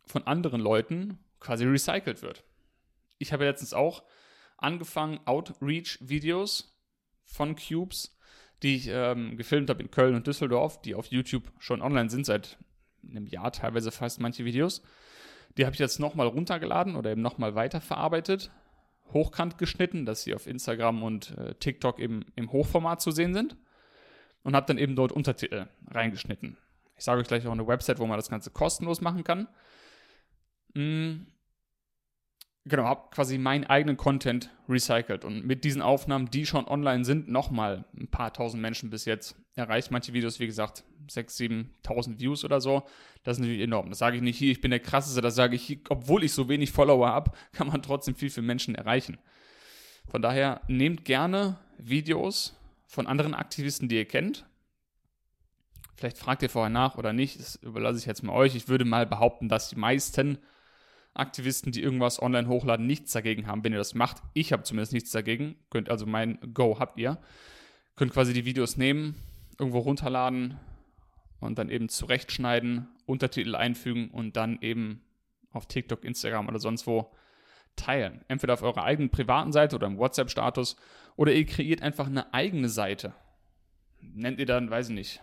von 0.07 0.27
anderen 0.27 0.61
Leuten 0.61 1.19
quasi 1.41 1.65
recycelt 1.65 2.23
wird. 2.23 2.45
Ich 3.19 3.33
habe 3.33 3.45
letztens 3.45 3.75
auch 3.75 4.03
angefangen, 4.57 5.21
Outreach-Videos 5.25 6.79
von 7.25 7.55
Cubes, 7.57 8.19
die 8.63 8.77
ich 8.77 8.89
ähm, 8.89 9.37
gefilmt 9.37 9.71
habe 9.71 9.83
in 9.83 9.91
Köln 9.91 10.15
und 10.15 10.27
Düsseldorf, 10.27 10.81
die 10.83 10.95
auf 10.95 11.07
YouTube 11.07 11.53
schon 11.59 11.83
online 11.83 12.11
sind, 12.11 12.27
seit 12.27 12.59
einem 13.09 13.27
Jahr 13.27 13.53
teilweise 13.53 13.93
fast 13.93 14.21
manche 14.21 14.45
Videos. 14.45 14.83
Die 15.57 15.65
habe 15.65 15.75
ich 15.75 15.81
jetzt 15.81 16.01
nochmal 16.01 16.27
runtergeladen 16.27 16.97
oder 16.97 17.11
eben 17.11 17.23
nochmal 17.23 17.55
weiterverarbeitet, 17.55 18.51
hochkant 19.13 19.59
geschnitten, 19.59 20.07
dass 20.07 20.23
sie 20.23 20.35
auf 20.35 20.47
Instagram 20.47 21.03
und 21.03 21.37
äh, 21.39 21.55
TikTok 21.55 21.99
eben 21.99 22.25
im 22.37 22.53
Hochformat 22.53 23.01
zu 23.01 23.11
sehen 23.11 23.35
sind. 23.35 23.57
Und 24.45 24.55
habe 24.55 24.67
dann 24.67 24.79
eben 24.79 24.97
dort 24.97 25.13
Untertitel 25.13 25.67
reingeschnitten. 25.89 26.57
Ich 26.97 27.05
sage 27.05 27.21
euch 27.21 27.29
gleich 27.29 27.47
auch 27.47 27.53
eine 27.53 27.67
Website, 27.67 27.99
wo 27.99 28.07
man 28.07 28.17
das 28.17 28.31
Ganze 28.31 28.51
kostenlos 28.51 29.01
machen 29.01 29.25
kann. 29.25 29.49
Mm, 30.75 31.27
genau, 32.69 32.85
habe 32.85 33.09
quasi 33.11 33.39
meinen 33.39 33.65
eigenen 33.65 33.97
Content 33.97 34.51
recycelt 34.69 35.25
und 35.25 35.45
mit 35.45 35.65
diesen 35.65 35.83
Aufnahmen, 35.83 36.31
die 36.31 36.47
schon 36.47 36.67
online 36.67 37.05
sind, 37.05 37.29
nochmal 37.29 37.85
ein 37.99 38.09
paar 38.09 38.33
tausend 38.33 38.63
Menschen 38.63 38.91
bis 38.91 39.05
jetzt 39.05 39.37
erreicht. 39.55 39.91
Manche 39.91 40.13
Videos, 40.13 40.39
wie 40.41 40.47
gesagt, 40.47 40.85
6.000, 41.09 41.67
7.000 41.85 42.19
Views 42.21 42.45
oder 42.45 42.61
so. 42.61 42.83
Das 43.25 43.37
ist 43.37 43.41
natürlich 43.41 43.63
enorm. 43.63 43.89
Das 43.89 43.99
sage 43.99 44.17
ich 44.17 44.23
nicht 44.23 44.39
hier, 44.39 44.53
ich 44.53 44.61
bin 44.61 44.71
der 44.71 44.81
Krasseste, 44.81 45.21
das 45.21 45.35
sage 45.35 45.57
ich 45.57 45.63
hier, 45.63 45.79
obwohl 45.89 46.25
ich 46.25 46.33
so 46.33 46.49
wenig 46.49 46.71
Follower 46.71 47.09
habe, 47.09 47.33
kann 47.53 47.69
man 47.69 47.83
trotzdem 47.83 48.15
viel 48.15 48.31
für 48.31 48.43
Menschen 48.43 48.75
erreichen. 48.75 49.19
Von 50.09 50.23
daher 50.23 50.63
nehmt 50.69 51.05
gerne 51.05 51.59
Videos 51.79 52.57
von 52.87 53.07
anderen 53.07 53.35
Aktivisten, 53.35 53.89
die 53.89 53.97
ihr 53.97 54.09
kennt. 54.09 54.47
Vielleicht 55.97 56.19
fragt 56.19 56.43
ihr 56.43 56.51
vorher 56.51 56.71
nach 56.71 56.97
oder 56.97 57.13
nicht, 57.13 57.41
das 57.41 57.57
überlasse 57.57 57.99
ich 57.99 58.07
jetzt 58.07 58.23
mal 58.23 58.33
euch. 58.33 58.55
Ich 58.55 58.69
würde 58.69 58.85
mal 58.85 59.05
behaupten, 59.05 59.49
dass 59.49 59.69
die 59.69 59.77
meisten 59.77 60.39
Aktivisten, 61.19 61.73
die 61.73 61.83
irgendwas 61.83 62.21
online 62.21 62.49
hochladen, 62.49 62.87
nichts 62.87 63.13
dagegen 63.13 63.47
haben, 63.47 63.65
wenn 63.65 63.73
ihr 63.73 63.79
das 63.79 63.95
macht. 63.95 64.23
Ich 64.35 64.53
habe 64.53 64.63
zumindest 64.63 64.93
nichts 64.93 65.11
dagegen. 65.11 65.57
Könnt 65.71 65.91
also 65.91 66.07
mein 66.07 66.39
Go 66.55 66.79
habt 66.79 66.99
ihr. 66.99 67.19
Könnt 67.97 68.13
quasi 68.13 68.33
die 68.33 68.45
Videos 68.45 68.77
nehmen, 68.77 69.17
irgendwo 69.59 69.79
runterladen 69.81 70.59
und 71.41 71.59
dann 71.59 71.69
eben 71.69 71.89
zurechtschneiden, 71.89 72.89
Untertitel 73.07 73.55
einfügen 73.55 74.11
und 74.11 74.37
dann 74.37 74.59
eben 74.61 75.03
auf 75.51 75.67
TikTok, 75.67 76.05
Instagram 76.05 76.49
oder 76.49 76.59
sonst 76.59 76.87
wo 76.87 77.11
teilen. 77.77 78.25
Entweder 78.29 78.55
auf 78.55 78.63
eurer 78.63 78.85
eigenen 78.85 79.11
privaten 79.11 79.53
Seite 79.53 79.77
oder 79.77 79.87
im 79.87 79.99
WhatsApp-Status 79.99 80.77
oder 81.17 81.33
ihr 81.33 81.47
kreiert 81.47 81.83
einfach 81.83 82.07
eine 82.07 82.33
eigene 82.35 82.69
Seite. 82.69 83.15
Nennt 84.01 84.39
ihr 84.39 84.47
dann, 84.47 84.71
weiß 84.71 84.91
ich 84.91 84.95
nicht, 84.95 85.23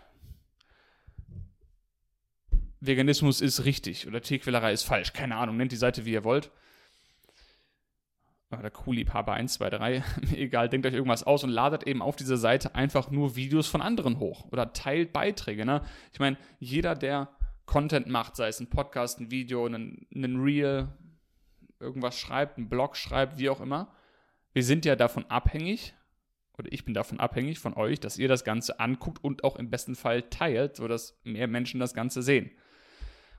Veganismus 2.80 3.40
ist 3.40 3.64
richtig 3.64 4.06
oder 4.06 4.20
Tierquälerei 4.20 4.72
ist 4.72 4.84
falsch. 4.84 5.12
Keine 5.12 5.36
Ahnung, 5.36 5.56
nennt 5.56 5.72
die 5.72 5.76
Seite 5.76 6.04
wie 6.04 6.12
ihr 6.12 6.24
wollt. 6.24 6.50
Oder 8.50 8.70
Kuhliebhaber 8.70 9.32
1, 9.32 9.54
2, 9.54 9.70
3, 9.70 10.04
egal, 10.36 10.68
denkt 10.68 10.86
euch 10.86 10.94
irgendwas 10.94 11.24
aus 11.24 11.42
und 11.42 11.50
ladet 11.50 11.84
eben 11.84 12.00
auf 12.00 12.14
dieser 12.14 12.36
Seite 12.36 12.74
einfach 12.74 13.10
nur 13.10 13.34
Videos 13.34 13.66
von 13.66 13.82
anderen 13.82 14.20
hoch 14.20 14.46
oder 14.52 14.72
teilt 14.72 15.12
Beiträge. 15.12 15.66
Ne? 15.66 15.82
Ich 16.12 16.20
meine, 16.20 16.36
jeder, 16.60 16.94
der 16.94 17.28
Content 17.66 18.06
macht, 18.06 18.36
sei 18.36 18.46
es 18.46 18.60
ein 18.60 18.70
Podcast, 18.70 19.18
ein 19.18 19.32
Video, 19.32 19.66
ein, 19.66 20.06
ein 20.14 20.36
Reel, 20.36 20.88
irgendwas 21.80 22.18
schreibt, 22.18 22.56
ein 22.56 22.68
Blog 22.68 22.96
schreibt, 22.96 23.38
wie 23.38 23.50
auch 23.50 23.60
immer, 23.60 23.92
wir 24.52 24.62
sind 24.62 24.84
ja 24.84 24.96
davon 24.96 25.26
abhängig, 25.26 25.94
oder 26.56 26.72
ich 26.72 26.84
bin 26.84 26.94
davon 26.94 27.20
abhängig 27.20 27.58
von 27.58 27.74
euch, 27.74 28.00
dass 28.00 28.16
ihr 28.16 28.28
das 28.28 28.44
Ganze 28.44 28.80
anguckt 28.80 29.22
und 29.22 29.44
auch 29.44 29.56
im 29.56 29.70
besten 29.70 29.94
Fall 29.94 30.22
teilt, 30.22 30.76
sodass 30.76 31.18
mehr 31.24 31.48
Menschen 31.48 31.80
das 31.80 31.92
Ganze 31.92 32.22
sehen. 32.22 32.50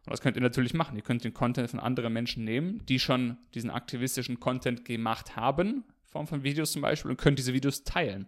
Und 0.07 0.13
das 0.13 0.21
könnt 0.21 0.37
ihr 0.37 0.41
natürlich 0.41 0.73
machen. 0.73 0.95
Ihr 0.95 1.01
könnt 1.01 1.25
den 1.25 1.33
Content 1.33 1.69
von 1.69 1.81
anderen 1.81 2.13
Menschen 2.13 2.45
nehmen, 2.45 2.81
die 2.85 2.97
schon 2.97 3.37
diesen 3.53 3.69
aktivistischen 3.69 4.39
Content 4.39 4.85
gemacht 4.85 5.35
haben, 5.35 5.67
in 5.67 5.83
Form 6.05 6.27
von 6.27 6.43
Videos 6.43 6.71
zum 6.71 6.81
Beispiel, 6.81 7.11
und 7.11 7.17
könnt 7.17 7.37
diese 7.37 7.51
Videos 7.51 7.83
teilen. 7.83 8.25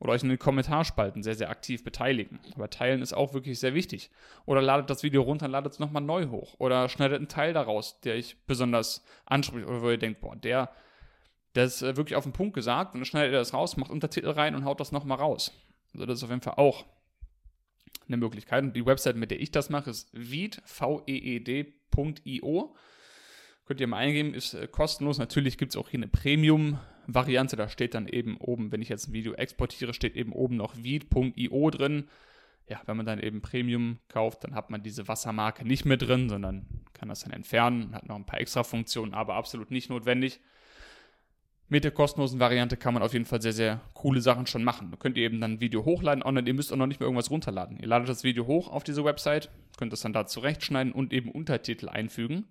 Oder 0.00 0.14
euch 0.14 0.24
in 0.24 0.28
den 0.28 0.40
Kommentarspalten 0.40 1.22
sehr, 1.22 1.36
sehr 1.36 1.50
aktiv 1.50 1.84
beteiligen. 1.84 2.40
Aber 2.56 2.68
teilen 2.68 3.00
ist 3.00 3.12
auch 3.12 3.32
wirklich 3.32 3.60
sehr 3.60 3.74
wichtig. 3.74 4.10
Oder 4.44 4.60
ladet 4.60 4.90
das 4.90 5.04
Video 5.04 5.22
runter 5.22 5.46
und 5.46 5.52
ladet 5.52 5.74
es 5.74 5.78
nochmal 5.78 6.02
neu 6.02 6.30
hoch. 6.30 6.56
Oder 6.58 6.88
schneidet 6.88 7.18
einen 7.18 7.28
Teil 7.28 7.52
daraus, 7.52 8.00
der 8.00 8.16
euch 8.16 8.36
besonders 8.48 9.04
anspricht. 9.24 9.68
Oder 9.68 9.82
wo 9.82 9.90
ihr 9.90 9.98
denkt, 9.98 10.20
boah, 10.20 10.34
der, 10.34 10.68
der 11.54 11.64
ist 11.64 11.80
äh, 11.82 11.96
wirklich 11.96 12.16
auf 12.16 12.24
den 12.24 12.32
Punkt 12.32 12.54
gesagt. 12.54 12.94
Und 12.94 13.00
dann 13.00 13.06
schneidet 13.06 13.34
ihr 13.34 13.38
das 13.38 13.54
raus, 13.54 13.76
macht 13.76 13.92
Untertitel 13.92 14.30
rein 14.30 14.56
und 14.56 14.64
haut 14.64 14.80
das 14.80 14.90
nochmal 14.90 15.18
raus. 15.18 15.52
Also 15.94 16.06
das 16.06 16.18
ist 16.18 16.24
auf 16.24 16.30
jeden 16.30 16.42
Fall 16.42 16.54
auch 16.56 16.86
eine 18.08 18.16
Möglichkeit. 18.16 18.64
Und 18.64 18.74
die 18.74 18.86
Website, 18.86 19.16
mit 19.16 19.30
der 19.30 19.40
ich 19.40 19.50
das 19.50 19.70
mache, 19.70 19.90
ist 19.90 20.10
veed, 20.12 20.60
V-E-E-D.io. 20.64 21.94
Könnt 23.66 23.80
ihr 23.80 23.86
mal 23.86 23.98
eingeben, 23.98 24.34
ist 24.34 24.54
äh, 24.54 24.66
kostenlos. 24.66 25.18
Natürlich 25.18 25.58
gibt 25.58 25.72
es 25.72 25.76
auch 25.76 25.90
hier 25.90 25.98
eine 25.98 26.08
Premium-Variante. 26.08 27.54
Da 27.56 27.68
steht 27.68 27.94
dann 27.94 28.08
eben 28.08 28.38
oben, 28.38 28.72
wenn 28.72 28.80
ich 28.80 28.88
jetzt 28.88 29.08
ein 29.08 29.12
Video 29.12 29.34
exportiere, 29.34 29.92
steht 29.92 30.16
eben 30.16 30.32
oben 30.32 30.56
noch 30.56 30.74
veed.io 30.76 31.70
drin. 31.70 32.08
ja, 32.68 32.80
wenn 32.86 32.96
man 32.96 33.06
dann 33.06 33.20
eben 33.20 33.40
Premium 33.42 33.98
kauft, 34.08 34.44
dann 34.44 34.54
hat 34.54 34.70
man 34.70 34.82
diese 34.82 35.08
Wassermarke 35.08 35.66
nicht 35.66 35.84
mehr 35.84 35.96
drin, 35.96 36.28
sondern 36.28 36.66
kann 36.92 37.08
das 37.08 37.20
dann 37.20 37.32
entfernen, 37.32 37.94
hat 37.94 38.06
noch 38.08 38.16
ein 38.16 38.26
paar 38.26 38.40
extra 38.40 38.64
Funktionen, 38.64 39.14
aber 39.14 39.34
absolut 39.34 39.70
nicht 39.70 39.90
notwendig. 39.90 40.40
Mit 41.68 41.84
der 41.84 41.90
kostenlosen 41.90 42.40
Variante 42.40 42.76
kann 42.76 42.94
man 42.94 43.02
auf 43.02 43.12
jeden 43.12 43.26
Fall 43.26 43.42
sehr, 43.42 43.52
sehr 43.52 43.80
coole 43.92 44.20
Sachen 44.20 44.46
schon 44.46 44.64
machen. 44.64 44.90
Da 44.90 44.96
könnt 44.96 45.18
ihr 45.18 45.24
eben 45.24 45.40
dann 45.40 45.54
ein 45.54 45.60
Video 45.60 45.84
hochladen 45.84 46.22
online, 46.22 46.48
ihr 46.48 46.54
müsst 46.54 46.72
auch 46.72 46.76
noch 46.76 46.86
nicht 46.86 47.00
mehr 47.00 47.06
irgendwas 47.06 47.30
runterladen. 47.30 47.78
Ihr 47.78 47.88
ladet 47.88 48.08
das 48.08 48.24
Video 48.24 48.46
hoch 48.46 48.68
auf 48.68 48.84
diese 48.84 49.04
Website, 49.04 49.50
könnt 49.76 49.92
es 49.92 50.00
dann 50.00 50.14
da 50.14 50.26
zurechtschneiden 50.26 50.92
und 50.92 51.12
eben 51.12 51.30
Untertitel 51.30 51.88
einfügen. 51.88 52.46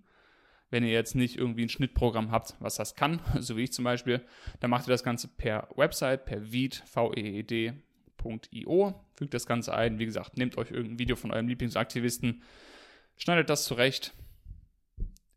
Wenn 0.70 0.84
ihr 0.84 0.92
jetzt 0.92 1.14
nicht 1.14 1.36
irgendwie 1.36 1.62
ein 1.62 1.70
Schnittprogramm 1.70 2.30
habt, 2.30 2.54
was 2.60 2.76
das 2.76 2.94
kann, 2.94 3.20
so 3.40 3.56
wie 3.56 3.64
ich 3.64 3.72
zum 3.72 3.84
Beispiel, 3.84 4.24
dann 4.60 4.70
macht 4.70 4.86
ihr 4.86 4.92
das 4.92 5.02
Ganze 5.02 5.28
per 5.28 5.68
Website, 5.74 6.24
per 6.24 6.52
Veed, 6.52 6.82
V-E-E-D, 6.86 7.74
www.io. 8.22 8.94
Fügt 9.14 9.34
das 9.34 9.46
Ganze 9.46 9.74
ein. 9.74 9.98
Wie 9.98 10.06
gesagt, 10.06 10.36
nehmt 10.36 10.56
euch 10.58 10.70
irgendein 10.70 10.98
Video 10.98 11.16
von 11.16 11.30
eurem 11.30 11.48
Lieblingsaktivisten, 11.48 12.42
schneidet 13.16 13.50
das 13.50 13.64
zurecht 13.64 14.14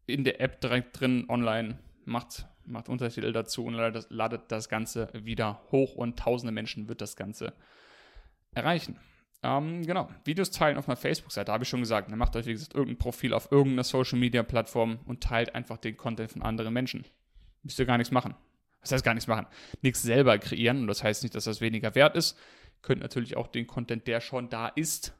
in 0.08 0.24
der 0.24 0.42
App 0.42 0.60
direkt 0.62 1.00
drin 1.00 1.26
online, 1.30 1.80
macht, 2.06 2.48
macht 2.72 2.90
Untertitel 2.90 3.32
dazu 3.32 3.66
und 3.66 3.74
ladet, 3.74 4.08
ladet 4.10 4.52
das 4.52 4.70
Ganze 4.70 5.10
wieder 5.14 5.62
hoch 5.72 5.96
und 5.96 6.18
tausende 6.18 6.52
Menschen 6.52 6.88
wird 6.90 7.02
das 7.02 7.16
Ganze 7.16 7.54
erreichen. 8.54 9.00
Ähm, 9.44 9.86
genau, 9.86 10.10
Videos 10.24 10.52
teilen 10.52 10.78
auf 10.78 10.88
meiner 10.88 10.98
Facebook-Seite, 10.98 11.52
habe 11.52 11.64
ich 11.64 11.70
schon 11.70 11.80
gesagt. 11.80 12.12
Dann 12.12 12.20
macht 12.20 12.36
euch, 12.36 12.46
wie 12.46 12.54
gesagt, 12.54 12.76
irgendein 12.76 13.00
Profil 13.00 13.34
auf 13.34 13.52
irgendeiner 13.52 13.84
Social-Media-Plattform 13.84 15.00
und 15.06 15.22
teilt 15.22 15.56
einfach 15.56 15.78
den 15.78 15.98
Content 15.98 16.32
von 16.32 16.42
anderen 16.42 16.74
Menschen. 16.74 17.06
Müsst 17.64 17.80
ihr 17.80 17.86
gar 17.86 17.98
nichts 17.98 18.12
machen. 18.12 18.36
Das 18.82 18.92
heißt 18.92 19.04
gar 19.04 19.14
nichts 19.14 19.28
machen. 19.28 19.48
Nichts 19.82 20.02
selber 20.02 20.38
kreieren 20.38 20.82
und 20.82 20.88
das 20.88 21.04
heißt 21.04 21.24
nicht, 21.24 21.36
dass 21.36 21.46
das 21.46 21.62
weniger 21.62 21.96
wert 21.96 22.16
ist 22.16 22.38
könnt 22.82 23.02
natürlich 23.02 23.38
auch 23.38 23.48
den 23.48 23.68
Content, 23.68 24.08
der 24.08 24.22
schon 24.22 24.50
da 24.50 24.68
ist, 24.68 25.14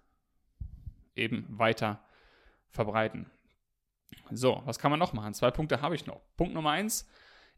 eben 1.16 1.46
weiter 1.50 2.04
verbreiten. 2.70 3.30
So, 4.32 4.62
was 4.66 4.80
kann 4.80 4.92
man 4.92 5.00
noch 5.00 5.14
machen? 5.14 5.34
Zwei 5.34 5.52
Punkte 5.52 5.82
habe 5.82 5.96
ich 5.96 6.06
noch. 6.06 6.22
Punkt 6.38 6.54
Nummer 6.54 6.72
eins, 6.72 7.08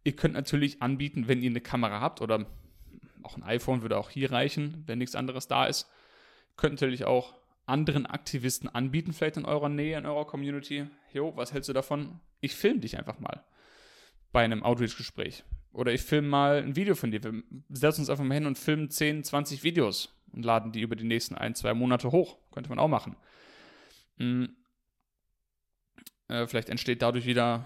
ihr 0.04 0.16
könnt 0.16 0.34
natürlich 0.34 0.82
anbieten, 0.82 1.28
wenn 1.28 1.42
ihr 1.42 1.50
eine 1.50 1.62
Kamera 1.62 2.02
habt 2.02 2.22
oder 2.22 2.46
auch 3.24 3.38
ein 3.38 3.44
iPhone 3.44 3.82
würde 3.82 3.98
auch 3.98 4.10
hier 4.10 4.32
reichen, 4.32 4.84
wenn 4.86 4.98
nichts 5.00 5.16
anderes 5.16 5.48
da 5.48 5.66
ist. 5.66 5.90
Könnt 6.58 6.74
natürlich 6.74 7.06
auch 7.06 7.36
anderen 7.66 8.06
Aktivisten 8.06 8.68
anbieten, 8.68 9.14
vielleicht 9.14 9.38
in 9.38 9.46
eurer 9.46 9.70
Nähe, 9.70 9.98
in 9.98 10.06
eurer 10.06 10.26
Community. 10.26 10.88
Jo, 11.14 11.36
was 11.36 11.54
hältst 11.54 11.70
du 11.70 11.74
davon? 11.74 12.20
Ich 12.42 12.56
filme 12.56 12.82
dich 12.82 12.98
einfach 12.98 13.20
mal 13.20 13.44
bei 14.32 14.44
einem 14.44 14.64
Outreach-Gespräch. 14.64 15.44
Oder 15.72 15.94
ich 15.94 16.02
filme 16.02 16.28
mal 16.28 16.58
ein 16.58 16.76
Video 16.76 16.96
von 16.96 17.12
dir. 17.12 17.24
Wir 17.24 17.44
setzen 17.70 18.02
uns 18.02 18.10
einfach 18.10 18.24
mal 18.24 18.34
hin 18.34 18.46
und 18.46 18.58
filmen 18.58 18.90
10, 18.90 19.24
20 19.24 19.64
Videos 19.64 20.14
und 20.34 20.44
laden 20.44 20.72
die 20.72 20.82
über 20.82 20.96
die 20.96 21.06
nächsten 21.06 21.36
ein, 21.36 21.56
zwei 21.56 21.74
Monate 21.74 22.12
hoch. 22.12 22.38
Könnte 22.52 22.70
man 22.70 22.80
auch 22.80 22.88
machen. 22.88 23.16
Hm. 24.18 24.56
Äh, 26.28 26.48
vielleicht 26.48 26.70
entsteht 26.70 27.02
dadurch 27.02 27.26
wieder, 27.26 27.66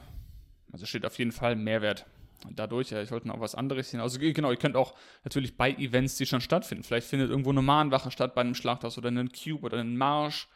also 0.72 0.86
steht 0.86 1.06
auf 1.06 1.18
jeden 1.18 1.32
Fall 1.32 1.56
Mehrwert. 1.56 2.06
Dadurch, 2.52 2.92
ja, 2.92 3.02
ich 3.02 3.12
wollte 3.12 3.28
noch 3.28 3.40
was 3.40 3.56
anderes 3.56 3.92
hin. 3.92 4.00
Also 4.00 4.20
genau, 4.20 4.52
ihr 4.52 4.58
könnt 4.58 4.76
auch 4.76 4.96
natürlich 5.24 5.58
bei 5.58 5.72
Events, 5.72 6.18
die 6.18 6.26
schon 6.26 6.42
stattfinden. 6.42 6.84
Vielleicht 6.84 7.08
findet 7.08 7.30
irgendwo 7.30 7.50
eine 7.50 7.62
Mahnwache 7.62 8.12
statt 8.12 8.36
bei 8.36 8.42
einem 8.42 8.56
Schlachthaus 8.56 8.98
oder 8.98 9.08
einen 9.08 9.32
Cube 9.32 9.66
oder 9.66 9.80
einen 9.80 9.98
Marsch 9.98 10.48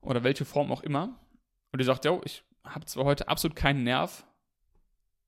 oder 0.00 0.22
welche 0.22 0.44
Form 0.44 0.70
auch 0.70 0.82
immer. 0.82 1.18
Und 1.72 1.80
ihr 1.80 1.84
sagt, 1.84 2.04
ja, 2.04 2.18
ich 2.24 2.44
habe 2.64 2.84
zwar 2.86 3.04
heute 3.04 3.28
absolut 3.28 3.56
keinen 3.56 3.82
Nerv, 3.82 4.24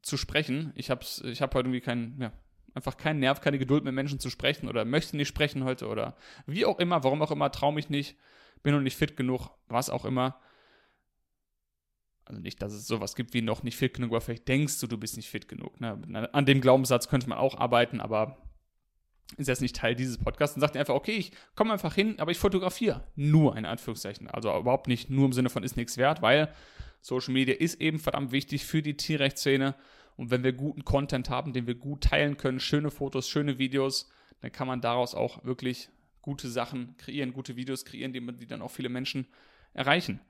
zu 0.02 0.16
sprechen. 0.16 0.72
Ich 0.74 0.90
habe 0.90 1.04
ich 1.24 1.42
hab 1.42 1.54
heute 1.54 1.68
irgendwie 1.68 1.80
keinen, 1.80 2.20
ja, 2.20 2.32
einfach 2.74 2.96
keinen 2.96 3.20
Nerv, 3.20 3.40
keine 3.40 3.58
Geduld 3.58 3.84
mit 3.84 3.94
Menschen 3.94 4.20
zu 4.20 4.30
sprechen 4.30 4.68
oder 4.68 4.84
möchte 4.84 5.16
nicht 5.16 5.28
sprechen 5.28 5.64
heute 5.64 5.88
oder 5.88 6.16
wie 6.46 6.66
auch 6.66 6.78
immer, 6.78 7.04
warum 7.04 7.22
auch 7.22 7.30
immer, 7.30 7.50
traue 7.50 7.74
mich 7.74 7.88
nicht, 7.90 8.16
bin 8.62 8.74
noch 8.74 8.80
nicht 8.80 8.96
fit 8.96 9.16
genug, 9.16 9.50
was 9.68 9.90
auch 9.90 10.04
immer. 10.04 10.40
Also 12.28 12.42
nicht, 12.42 12.60
dass 12.60 12.74
es 12.74 12.86
sowas 12.86 13.16
gibt 13.16 13.32
wie 13.32 13.40
noch 13.40 13.62
nicht 13.62 13.76
fit 13.76 13.94
genug, 13.94 14.10
aber 14.10 14.20
vielleicht 14.20 14.48
denkst 14.48 14.78
du, 14.80 14.86
du 14.86 14.98
bist 14.98 15.16
nicht 15.16 15.30
fit 15.30 15.48
genug. 15.48 15.80
Ne? 15.80 16.28
An 16.32 16.44
dem 16.44 16.60
Glaubenssatz 16.60 17.08
könnte 17.08 17.28
man 17.28 17.38
auch 17.38 17.56
arbeiten, 17.56 18.00
aber 18.00 18.36
ist 19.38 19.48
jetzt 19.48 19.62
nicht 19.62 19.76
Teil 19.76 19.94
dieses 19.94 20.18
Podcasts 20.18 20.54
und 20.54 20.60
sagt 20.60 20.76
einfach, 20.76 20.94
okay, 20.94 21.12
ich 21.12 21.32
komme 21.54 21.72
einfach 21.72 21.94
hin, 21.94 22.18
aber 22.18 22.30
ich 22.30 22.38
fotografiere. 22.38 23.06
Nur 23.14 23.56
in 23.56 23.64
Anführungszeichen. 23.64 24.28
Also 24.28 24.54
überhaupt 24.58 24.88
nicht 24.88 25.08
nur 25.08 25.24
im 25.24 25.32
Sinne 25.32 25.48
von 25.48 25.62
ist 25.62 25.76
nichts 25.76 25.96
wert, 25.96 26.20
weil 26.20 26.52
Social 27.00 27.32
Media 27.32 27.54
ist 27.54 27.80
eben 27.80 27.98
verdammt 27.98 28.32
wichtig 28.32 28.66
für 28.66 28.82
die 28.82 28.96
Tierrechtsszene. 28.96 29.74
Und 30.16 30.30
wenn 30.30 30.44
wir 30.44 30.52
guten 30.52 30.84
Content 30.84 31.30
haben, 31.30 31.54
den 31.54 31.66
wir 31.66 31.76
gut 31.76 32.04
teilen 32.04 32.36
können, 32.36 32.60
schöne 32.60 32.90
Fotos, 32.90 33.28
schöne 33.28 33.58
Videos, 33.58 34.10
dann 34.40 34.52
kann 34.52 34.66
man 34.66 34.82
daraus 34.82 35.14
auch 35.14 35.44
wirklich 35.44 35.88
gute 36.20 36.48
Sachen 36.48 36.94
kreieren, 36.98 37.32
gute 37.32 37.56
Videos 37.56 37.84
kreieren, 37.84 38.12
die, 38.12 38.20
die 38.20 38.46
dann 38.46 38.60
auch 38.60 38.70
viele 38.70 38.90
Menschen 38.90 39.26
erreichen. 39.72 40.20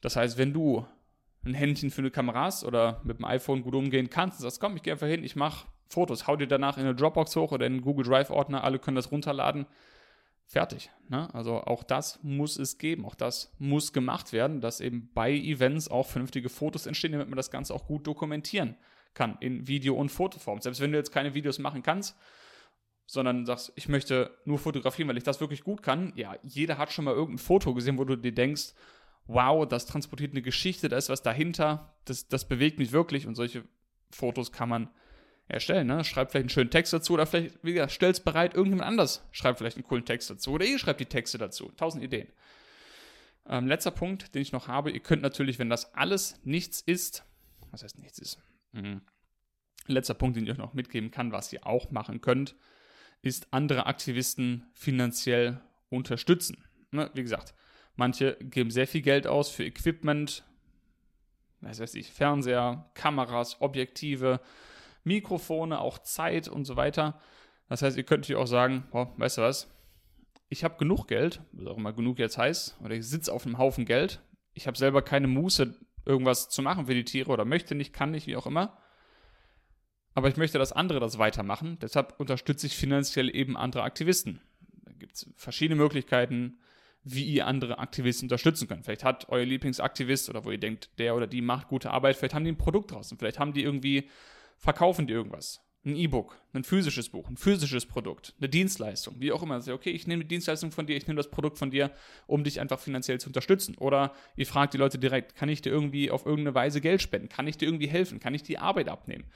Das 0.00 0.16
heißt, 0.16 0.38
wenn 0.38 0.52
du 0.52 0.86
ein 1.44 1.54
Händchen 1.54 1.90
für 1.90 2.00
eine 2.00 2.10
Kamera 2.10 2.44
hast 2.44 2.64
oder 2.64 3.00
mit 3.04 3.18
dem 3.18 3.24
iPhone 3.24 3.62
gut 3.62 3.74
umgehen 3.74 4.10
kannst 4.10 4.38
und 4.38 4.42
sagst, 4.42 4.60
komm, 4.60 4.76
ich 4.76 4.82
gehe 4.82 4.92
einfach 4.92 5.06
hin, 5.06 5.24
ich 5.24 5.36
mache 5.36 5.66
Fotos, 5.88 6.26
hau 6.26 6.36
dir 6.36 6.46
danach 6.46 6.76
in 6.76 6.84
eine 6.84 6.94
Dropbox 6.94 7.36
hoch 7.36 7.52
oder 7.52 7.66
in 7.66 7.74
einen 7.74 7.82
Google 7.82 8.06
Drive-Ordner, 8.06 8.64
alle 8.64 8.78
können 8.78 8.96
das 8.96 9.12
runterladen, 9.12 9.66
fertig. 10.46 10.90
Ne? 11.08 11.32
Also 11.34 11.60
auch 11.60 11.82
das 11.82 12.18
muss 12.22 12.58
es 12.58 12.78
geben, 12.78 13.04
auch 13.04 13.14
das 13.14 13.54
muss 13.58 13.92
gemacht 13.92 14.32
werden, 14.32 14.60
dass 14.60 14.80
eben 14.80 15.10
bei 15.14 15.32
Events 15.32 15.88
auch 15.88 16.06
vernünftige 16.06 16.48
Fotos 16.48 16.86
entstehen, 16.86 17.12
damit 17.12 17.28
man 17.28 17.36
das 17.36 17.50
Ganze 17.50 17.74
auch 17.74 17.86
gut 17.86 18.06
dokumentieren 18.06 18.76
kann 19.14 19.36
in 19.40 19.68
Video- 19.68 19.94
und 19.94 20.10
Fotoform. 20.10 20.60
Selbst 20.60 20.80
wenn 20.80 20.92
du 20.92 20.98
jetzt 20.98 21.12
keine 21.12 21.34
Videos 21.34 21.58
machen 21.58 21.82
kannst, 21.82 22.16
sondern 23.06 23.46
sagst, 23.46 23.72
ich 23.76 23.88
möchte 23.88 24.36
nur 24.44 24.58
fotografieren, 24.58 25.08
weil 25.08 25.18
ich 25.18 25.24
das 25.24 25.40
wirklich 25.40 25.62
gut 25.62 25.82
kann, 25.82 26.12
ja, 26.16 26.36
jeder 26.42 26.78
hat 26.78 26.90
schon 26.90 27.04
mal 27.04 27.14
irgendein 27.14 27.44
Foto 27.44 27.74
gesehen, 27.74 27.98
wo 27.98 28.04
du 28.04 28.16
dir 28.16 28.34
denkst, 28.34 28.72
wow, 29.26 29.66
das 29.66 29.86
transportiert 29.86 30.32
eine 30.32 30.42
Geschichte, 30.42 30.88
da 30.88 30.96
ist 30.96 31.08
was 31.08 31.22
dahinter, 31.22 31.94
das, 32.04 32.28
das 32.28 32.46
bewegt 32.46 32.78
mich 32.78 32.92
wirklich 32.92 33.26
und 33.26 33.34
solche 33.34 33.64
Fotos 34.10 34.52
kann 34.52 34.68
man 34.68 34.90
erstellen. 35.48 35.86
Ne? 35.86 36.04
Schreibt 36.04 36.32
vielleicht 36.32 36.44
einen 36.44 36.50
schönen 36.50 36.70
Text 36.70 36.92
dazu 36.92 37.14
oder 37.14 37.26
vielleicht, 37.26 37.62
wie 37.62 37.74
gesagt, 37.74 37.92
stellt 37.92 38.16
es 38.16 38.20
bereit, 38.20 38.54
irgendjemand 38.54 38.88
anders 38.88 39.26
schreibt 39.32 39.58
vielleicht 39.58 39.76
einen 39.76 39.84
coolen 39.84 40.04
Text 40.04 40.30
dazu 40.30 40.52
oder 40.52 40.64
ihr 40.64 40.78
schreibt 40.78 41.00
die 41.00 41.06
Texte 41.06 41.38
dazu. 41.38 41.70
Tausend 41.76 42.02
Ideen. 42.02 42.28
Ähm, 43.46 43.66
letzter 43.66 43.90
Punkt, 43.90 44.34
den 44.34 44.42
ich 44.42 44.52
noch 44.52 44.68
habe, 44.68 44.90
ihr 44.90 45.00
könnt 45.00 45.22
natürlich, 45.22 45.58
wenn 45.58 45.68
das 45.68 45.94
alles 45.94 46.40
nichts 46.44 46.80
ist, 46.80 47.24
was 47.70 47.82
heißt 47.82 47.98
nichts 47.98 48.18
ist? 48.18 48.38
Mhm. 48.72 49.02
Letzter 49.86 50.14
Punkt, 50.14 50.36
den 50.36 50.44
ich 50.44 50.50
euch 50.50 50.58
noch 50.58 50.72
mitgeben 50.72 51.10
kann, 51.10 51.32
was 51.32 51.52
ihr 51.52 51.66
auch 51.66 51.90
machen 51.90 52.22
könnt, 52.22 52.56
ist 53.20 53.48
andere 53.52 53.86
Aktivisten 53.86 54.66
finanziell 54.72 55.60
unterstützen. 55.90 56.64
Ne? 56.90 57.10
Wie 57.14 57.22
gesagt, 57.22 57.54
manche 57.96 58.36
geben 58.40 58.70
sehr 58.70 58.86
viel 58.86 59.02
Geld 59.02 59.26
aus 59.26 59.50
für 59.50 59.64
Equipment, 59.64 60.44
was 61.60 61.80
weiß 61.80 61.94
ich, 61.94 62.12
Fernseher, 62.12 62.90
Kameras, 62.94 63.60
Objektive, 63.60 64.40
Mikrofone, 65.04 65.80
auch 65.80 65.98
Zeit 65.98 66.48
und 66.48 66.64
so 66.64 66.76
weiter. 66.76 67.20
Das 67.68 67.82
heißt, 67.82 67.96
ihr 67.96 68.04
könnt 68.04 68.22
natürlich 68.22 68.42
auch 68.42 68.46
sagen, 68.46 68.84
boah, 68.90 69.12
weißt 69.16 69.38
du 69.38 69.42
was, 69.42 69.70
ich 70.48 70.64
habe 70.64 70.76
genug 70.76 71.08
Geld, 71.08 71.40
was 71.52 71.66
auch 71.66 71.78
immer 71.78 71.92
genug 71.92 72.18
jetzt 72.18 72.38
heißt, 72.38 72.76
oder 72.82 72.94
ich 72.94 73.06
sitze 73.06 73.32
auf 73.32 73.46
einem 73.46 73.58
Haufen 73.58 73.86
Geld, 73.86 74.20
ich 74.52 74.66
habe 74.66 74.76
selber 74.76 75.02
keine 75.02 75.26
Muße, 75.26 75.74
irgendwas 76.06 76.48
zu 76.48 76.62
machen 76.62 76.86
für 76.86 76.94
die 76.94 77.04
Tiere 77.04 77.30
oder 77.30 77.44
möchte 77.44 77.74
nicht, 77.74 77.92
kann 77.92 78.10
nicht, 78.10 78.26
wie 78.26 78.36
auch 78.36 78.46
immer. 78.46 78.78
Aber 80.14 80.28
ich 80.28 80.36
möchte, 80.36 80.58
dass 80.58 80.72
andere 80.72 81.00
das 81.00 81.18
weitermachen. 81.18 81.78
Deshalb 81.80 82.20
unterstütze 82.20 82.66
ich 82.66 82.76
finanziell 82.76 83.34
eben 83.34 83.56
andere 83.56 83.82
Aktivisten. 83.82 84.40
Da 84.84 84.92
gibt 84.92 85.16
es 85.16 85.30
verschiedene 85.36 85.80
Möglichkeiten, 85.80 86.58
wie 87.04 87.24
ihr 87.24 87.46
andere 87.46 87.78
Aktivisten 87.78 88.26
unterstützen 88.26 88.66
könnt. 88.66 88.84
Vielleicht 88.84 89.04
hat 89.04 89.28
euer 89.28 89.44
Lieblingsaktivist 89.44 90.30
oder 90.30 90.44
wo 90.44 90.50
ihr 90.50 90.58
denkt, 90.58 90.90
der 90.98 91.14
oder 91.14 91.26
die 91.26 91.42
macht 91.42 91.68
gute 91.68 91.90
Arbeit, 91.90 92.16
vielleicht 92.16 92.34
haben 92.34 92.44
die 92.44 92.52
ein 92.52 92.58
Produkt 92.58 92.90
draußen, 92.90 93.18
vielleicht 93.18 93.38
haben 93.38 93.52
die 93.52 93.62
irgendwie 93.62 94.08
verkaufen 94.56 95.06
die 95.06 95.12
irgendwas. 95.12 95.60
Ein 95.86 95.96
E-Book, 95.96 96.40
ein 96.54 96.64
physisches 96.64 97.10
Buch, 97.10 97.28
ein 97.28 97.36
physisches 97.36 97.84
Produkt, 97.84 98.34
eine 98.38 98.48
Dienstleistung, 98.48 99.16
wie 99.18 99.32
auch 99.32 99.42
immer. 99.42 99.56
Also, 99.56 99.74
okay, 99.74 99.90
ich 99.90 100.06
nehme 100.06 100.22
die 100.22 100.28
Dienstleistung 100.28 100.72
von 100.72 100.86
dir, 100.86 100.96
ich 100.96 101.06
nehme 101.06 101.18
das 101.18 101.30
Produkt 101.30 101.58
von 101.58 101.70
dir, 101.70 101.90
um 102.26 102.42
dich 102.42 102.58
einfach 102.58 102.78
finanziell 102.78 103.20
zu 103.20 103.28
unterstützen. 103.28 103.76
Oder 103.76 104.14
ihr 104.34 104.46
fragt 104.46 104.72
die 104.72 104.78
Leute 104.78 104.98
direkt, 104.98 105.36
kann 105.36 105.50
ich 105.50 105.60
dir 105.60 105.70
irgendwie 105.70 106.10
auf 106.10 106.24
irgendeine 106.24 106.54
Weise 106.54 106.80
Geld 106.80 107.02
spenden? 107.02 107.28
Kann 107.28 107.46
ich 107.46 107.58
dir 107.58 107.66
irgendwie 107.66 107.88
helfen? 107.88 108.18
Kann 108.18 108.32
ich 108.32 108.42
die 108.42 108.56
Arbeit 108.56 108.88
abnehmen? 108.88 109.26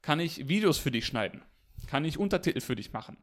Kann 0.00 0.20
ich 0.20 0.46
Videos 0.46 0.78
für 0.78 0.92
dich 0.92 1.06
schneiden? 1.06 1.42
Kann 1.88 2.04
ich 2.04 2.18
Untertitel 2.18 2.60
für 2.60 2.76
dich 2.76 2.92
machen? 2.92 3.16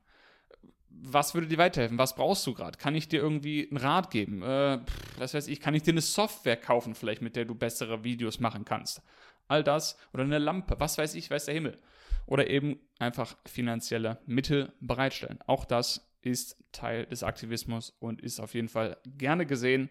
Was 1.05 1.33
würde 1.33 1.47
dir 1.47 1.57
weiterhelfen? 1.57 1.97
Was 1.97 2.15
brauchst 2.15 2.47
du 2.47 2.53
gerade? 2.53 2.77
Kann 2.77 2.95
ich 2.95 3.09
dir 3.09 3.21
irgendwie 3.21 3.67
einen 3.69 3.77
Rat 3.77 4.09
geben? 4.09 4.41
Äh, 4.41 4.79
was 5.17 5.33
weiß 5.33 5.47
ich, 5.47 5.59
kann 5.59 5.75
ich 5.75 5.83
dir 5.83 5.91
eine 5.91 6.01
Software 6.01 6.55
kaufen, 6.55 6.95
vielleicht, 6.95 7.21
mit 7.21 7.35
der 7.35 7.45
du 7.45 7.55
bessere 7.55 8.03
Videos 8.03 8.39
machen 8.39 8.63
kannst? 8.63 9.01
all 9.47 9.63
das 9.63 9.97
oder 10.13 10.23
eine 10.23 10.39
Lampe, 10.39 10.75
was 10.79 10.97
weiß 10.97 11.15
ich, 11.15 11.29
weiß 11.29 11.45
der 11.45 11.53
Himmel. 11.53 11.77
Oder 12.25 12.49
eben 12.49 12.79
einfach 12.99 13.35
finanzielle 13.45 14.19
Mittel 14.25 14.71
bereitstellen. 14.79 15.39
Auch 15.45 15.65
das 15.65 16.09
ist 16.21 16.57
Teil 16.71 17.05
des 17.05 17.23
Aktivismus 17.23 17.93
und 17.99 18.21
ist 18.21 18.39
auf 18.39 18.53
jeden 18.53 18.69
Fall 18.69 18.97
gerne 19.05 19.45
gesehen 19.45 19.89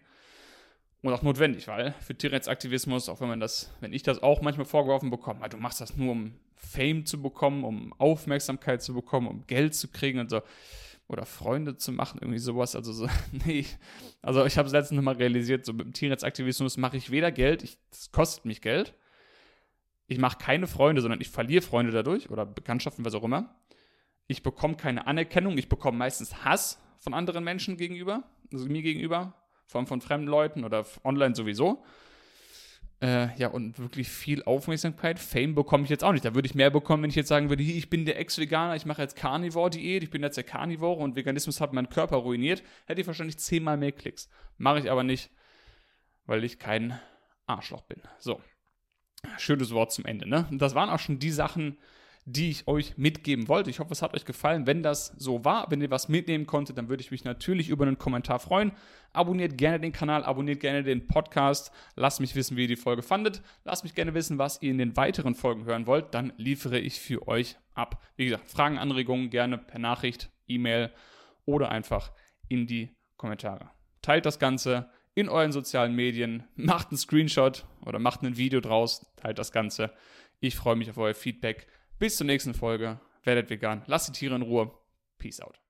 und 1.03 1.13
auch 1.13 1.21
notwendig, 1.21 1.67
weil 1.67 1.93
für 1.99 2.15
Tierrechtsaktivismus, 2.15 3.07
auch 3.09 3.21
wenn 3.21 3.27
man 3.27 3.39
das, 3.39 3.71
wenn 3.81 3.93
ich 3.93 4.03
das 4.03 4.23
auch 4.23 4.41
manchmal 4.41 4.65
vorgeworfen 4.65 5.11
bekomme, 5.11 5.47
du 5.49 5.57
machst 5.57 5.81
das 5.81 5.95
nur, 5.95 6.11
um 6.11 6.33
Fame 6.55 7.05
zu 7.05 7.21
bekommen, 7.21 7.63
um 7.63 7.93
Aufmerksamkeit 7.99 8.81
zu 8.81 8.93
bekommen, 8.93 9.27
um 9.27 9.45
Geld 9.45 9.75
zu 9.75 9.89
kriegen 9.89 10.19
und 10.19 10.29
so. 10.29 10.41
Oder 11.07 11.25
Freunde 11.25 11.77
zu 11.77 11.91
machen, 11.91 12.19
irgendwie 12.21 12.39
sowas. 12.39 12.75
Also 12.75 12.93
so, 12.93 13.07
nee. 13.45 13.65
Also 14.21 14.45
ich 14.45 14.57
habe 14.57 14.67
es 14.67 14.73
letztens 14.73 14.97
nochmal 14.97 15.15
realisiert, 15.15 15.65
so 15.65 15.73
mit 15.73 15.85
dem 15.85 15.93
Tierrechtsaktivismus 15.93 16.77
mache 16.77 16.97
ich 16.97 17.11
weder 17.11 17.31
Geld, 17.31 17.63
es 17.91 18.11
kostet 18.11 18.45
mich 18.45 18.61
Geld. 18.61 18.95
Ich 20.07 20.17
mache 20.17 20.37
keine 20.37 20.67
Freunde, 20.67 21.01
sondern 21.01 21.21
ich 21.21 21.29
verliere 21.29 21.61
Freunde 21.61 21.91
dadurch 21.91 22.29
oder 22.29 22.45
Bekanntschaften, 22.45 23.05
was 23.05 23.15
auch 23.15 23.23
immer. 23.23 23.55
Ich 24.27 24.43
bekomme 24.43 24.75
keine 24.75 25.07
Anerkennung, 25.07 25.57
ich 25.57 25.69
bekomme 25.69 25.97
meistens 25.97 26.43
Hass 26.43 26.79
von 26.99 27.13
anderen 27.13 27.43
Menschen 27.43 27.77
gegenüber, 27.77 28.23
also 28.51 28.65
mir 28.67 28.81
gegenüber, 28.81 29.33
vor 29.65 29.79
allem 29.79 29.87
von 29.87 30.01
fremden 30.01 30.27
Leuten 30.27 30.63
oder 30.63 30.85
online 31.03 31.35
sowieso. 31.35 31.83
Äh, 33.03 33.35
ja, 33.35 33.49
und 33.49 33.79
wirklich 33.79 34.07
viel 34.07 34.43
Aufmerksamkeit. 34.43 35.19
Fame 35.19 35.55
bekomme 35.55 35.83
ich 35.83 35.89
jetzt 35.89 36.05
auch 36.05 36.13
nicht. 36.13 36.23
Da 36.23 36.35
würde 36.35 36.45
ich 36.45 36.55
mehr 36.55 36.69
bekommen, 36.69 37.03
wenn 37.03 37.09
ich 37.09 37.17
jetzt 37.17 37.27
sagen 37.27 37.49
würde, 37.49 37.61
ich 37.61 37.89
bin 37.89 38.05
der 38.05 38.17
Ex-Veganer, 38.17 38.77
ich 38.77 38.85
mache 38.85 39.01
jetzt 39.01 39.17
Carnivore-Diät, 39.17 40.03
ich 40.03 40.09
bin 40.09 40.23
jetzt 40.23 40.37
der 40.37 40.45
Carnivore 40.45 41.01
und 41.01 41.17
Veganismus 41.17 41.59
hat 41.59 41.73
meinen 41.73 41.89
Körper 41.89 42.15
ruiniert. 42.15 42.63
Hätte 42.85 43.01
ich 43.01 43.07
wahrscheinlich 43.07 43.37
zehnmal 43.37 43.75
mehr 43.75 43.91
Klicks. 43.91 44.29
Mache 44.57 44.79
ich 44.79 44.89
aber 44.89 45.03
nicht, 45.03 45.31
weil 46.27 46.45
ich 46.45 46.59
kein 46.59 46.97
Arschloch 47.45 47.81
bin. 47.81 48.01
So. 48.19 48.39
Schönes 49.37 49.71
Wort 49.71 49.91
zum 49.91 50.05
Ende, 50.05 50.25
ne? 50.27 50.47
Und 50.49 50.61
das 50.61 50.73
waren 50.73 50.89
auch 50.89 50.99
schon 50.99 51.19
die 51.19 51.31
Sachen, 51.31 51.77
die 52.25 52.49
ich 52.49 52.67
euch 52.67 52.97
mitgeben 52.97 53.47
wollte. 53.47 53.69
Ich 53.69 53.79
hoffe, 53.79 53.91
es 53.91 54.01
hat 54.01 54.13
euch 54.13 54.25
gefallen. 54.25 54.65
Wenn 54.65 54.81
das 54.81 55.07
so 55.17 55.43
war, 55.43 55.69
wenn 55.69 55.81
ihr 55.81 55.91
was 55.91 56.07
mitnehmen 56.07 56.45
konntet, 56.45 56.77
dann 56.77 56.87
würde 56.87 57.01
ich 57.01 57.11
mich 57.11 57.23
natürlich 57.23 57.69
über 57.69 57.85
einen 57.85 57.97
Kommentar 57.97 58.39
freuen. 58.39 58.71
Abonniert 59.11 59.57
gerne 59.57 59.79
den 59.79 59.91
Kanal, 59.91 60.23
abonniert 60.23 60.59
gerne 60.59 60.83
den 60.83 61.07
Podcast. 61.07 61.71
Lasst 61.95 62.21
mich 62.21 62.35
wissen, 62.35 62.55
wie 62.55 62.63
ihr 62.63 62.67
die 62.69 62.75
Folge 62.75 63.01
fandet. 63.01 63.41
Lasst 63.65 63.83
mich 63.83 63.93
gerne 63.93 64.13
wissen, 64.13 64.37
was 64.37 64.61
ihr 64.61 64.71
in 64.71 64.77
den 64.77 64.95
weiteren 64.95 65.35
Folgen 65.35 65.65
hören 65.65 65.85
wollt. 65.85 66.13
Dann 66.13 66.31
liefere 66.37 66.79
ich 66.79 66.99
für 66.99 67.27
euch 67.27 67.57
ab. 67.73 68.01
Wie 68.15 68.25
gesagt, 68.25 68.49
Fragen, 68.49 68.77
Anregungen 68.77 69.29
gerne 69.29 69.57
per 69.57 69.79
Nachricht, 69.79 70.31
E-Mail 70.47 70.91
oder 71.45 71.69
einfach 71.69 72.11
in 72.47 72.67
die 72.67 72.95
Kommentare. 73.17 73.69
Teilt 74.01 74.25
das 74.25 74.39
Ganze 74.39 74.89
in 75.15 75.29
euren 75.29 75.51
sozialen 75.51 75.95
Medien, 75.95 76.43
macht 76.55 76.89
einen 76.89 76.97
Screenshot 76.97 77.65
oder 77.85 77.99
macht 77.99 78.23
ein 78.23 78.37
Video 78.37 78.61
draus, 78.61 79.05
teilt 79.17 79.37
das 79.37 79.51
Ganze. 79.51 79.91
Ich 80.39 80.55
freue 80.55 80.75
mich 80.75 80.89
auf 80.89 80.97
euer 80.97 81.13
Feedback. 81.13 81.67
Bis 82.03 82.17
zur 82.17 82.27
nächsten 82.27 82.53
Folge. 82.53 82.99
Werdet 83.23 83.49
vegan. 83.49 83.81
Lasst 83.87 84.09
die 84.09 84.11
Tiere 84.11 84.35
in 84.35 84.41
Ruhe. 84.41 84.69
Peace 85.19 85.39
out. 85.39 85.62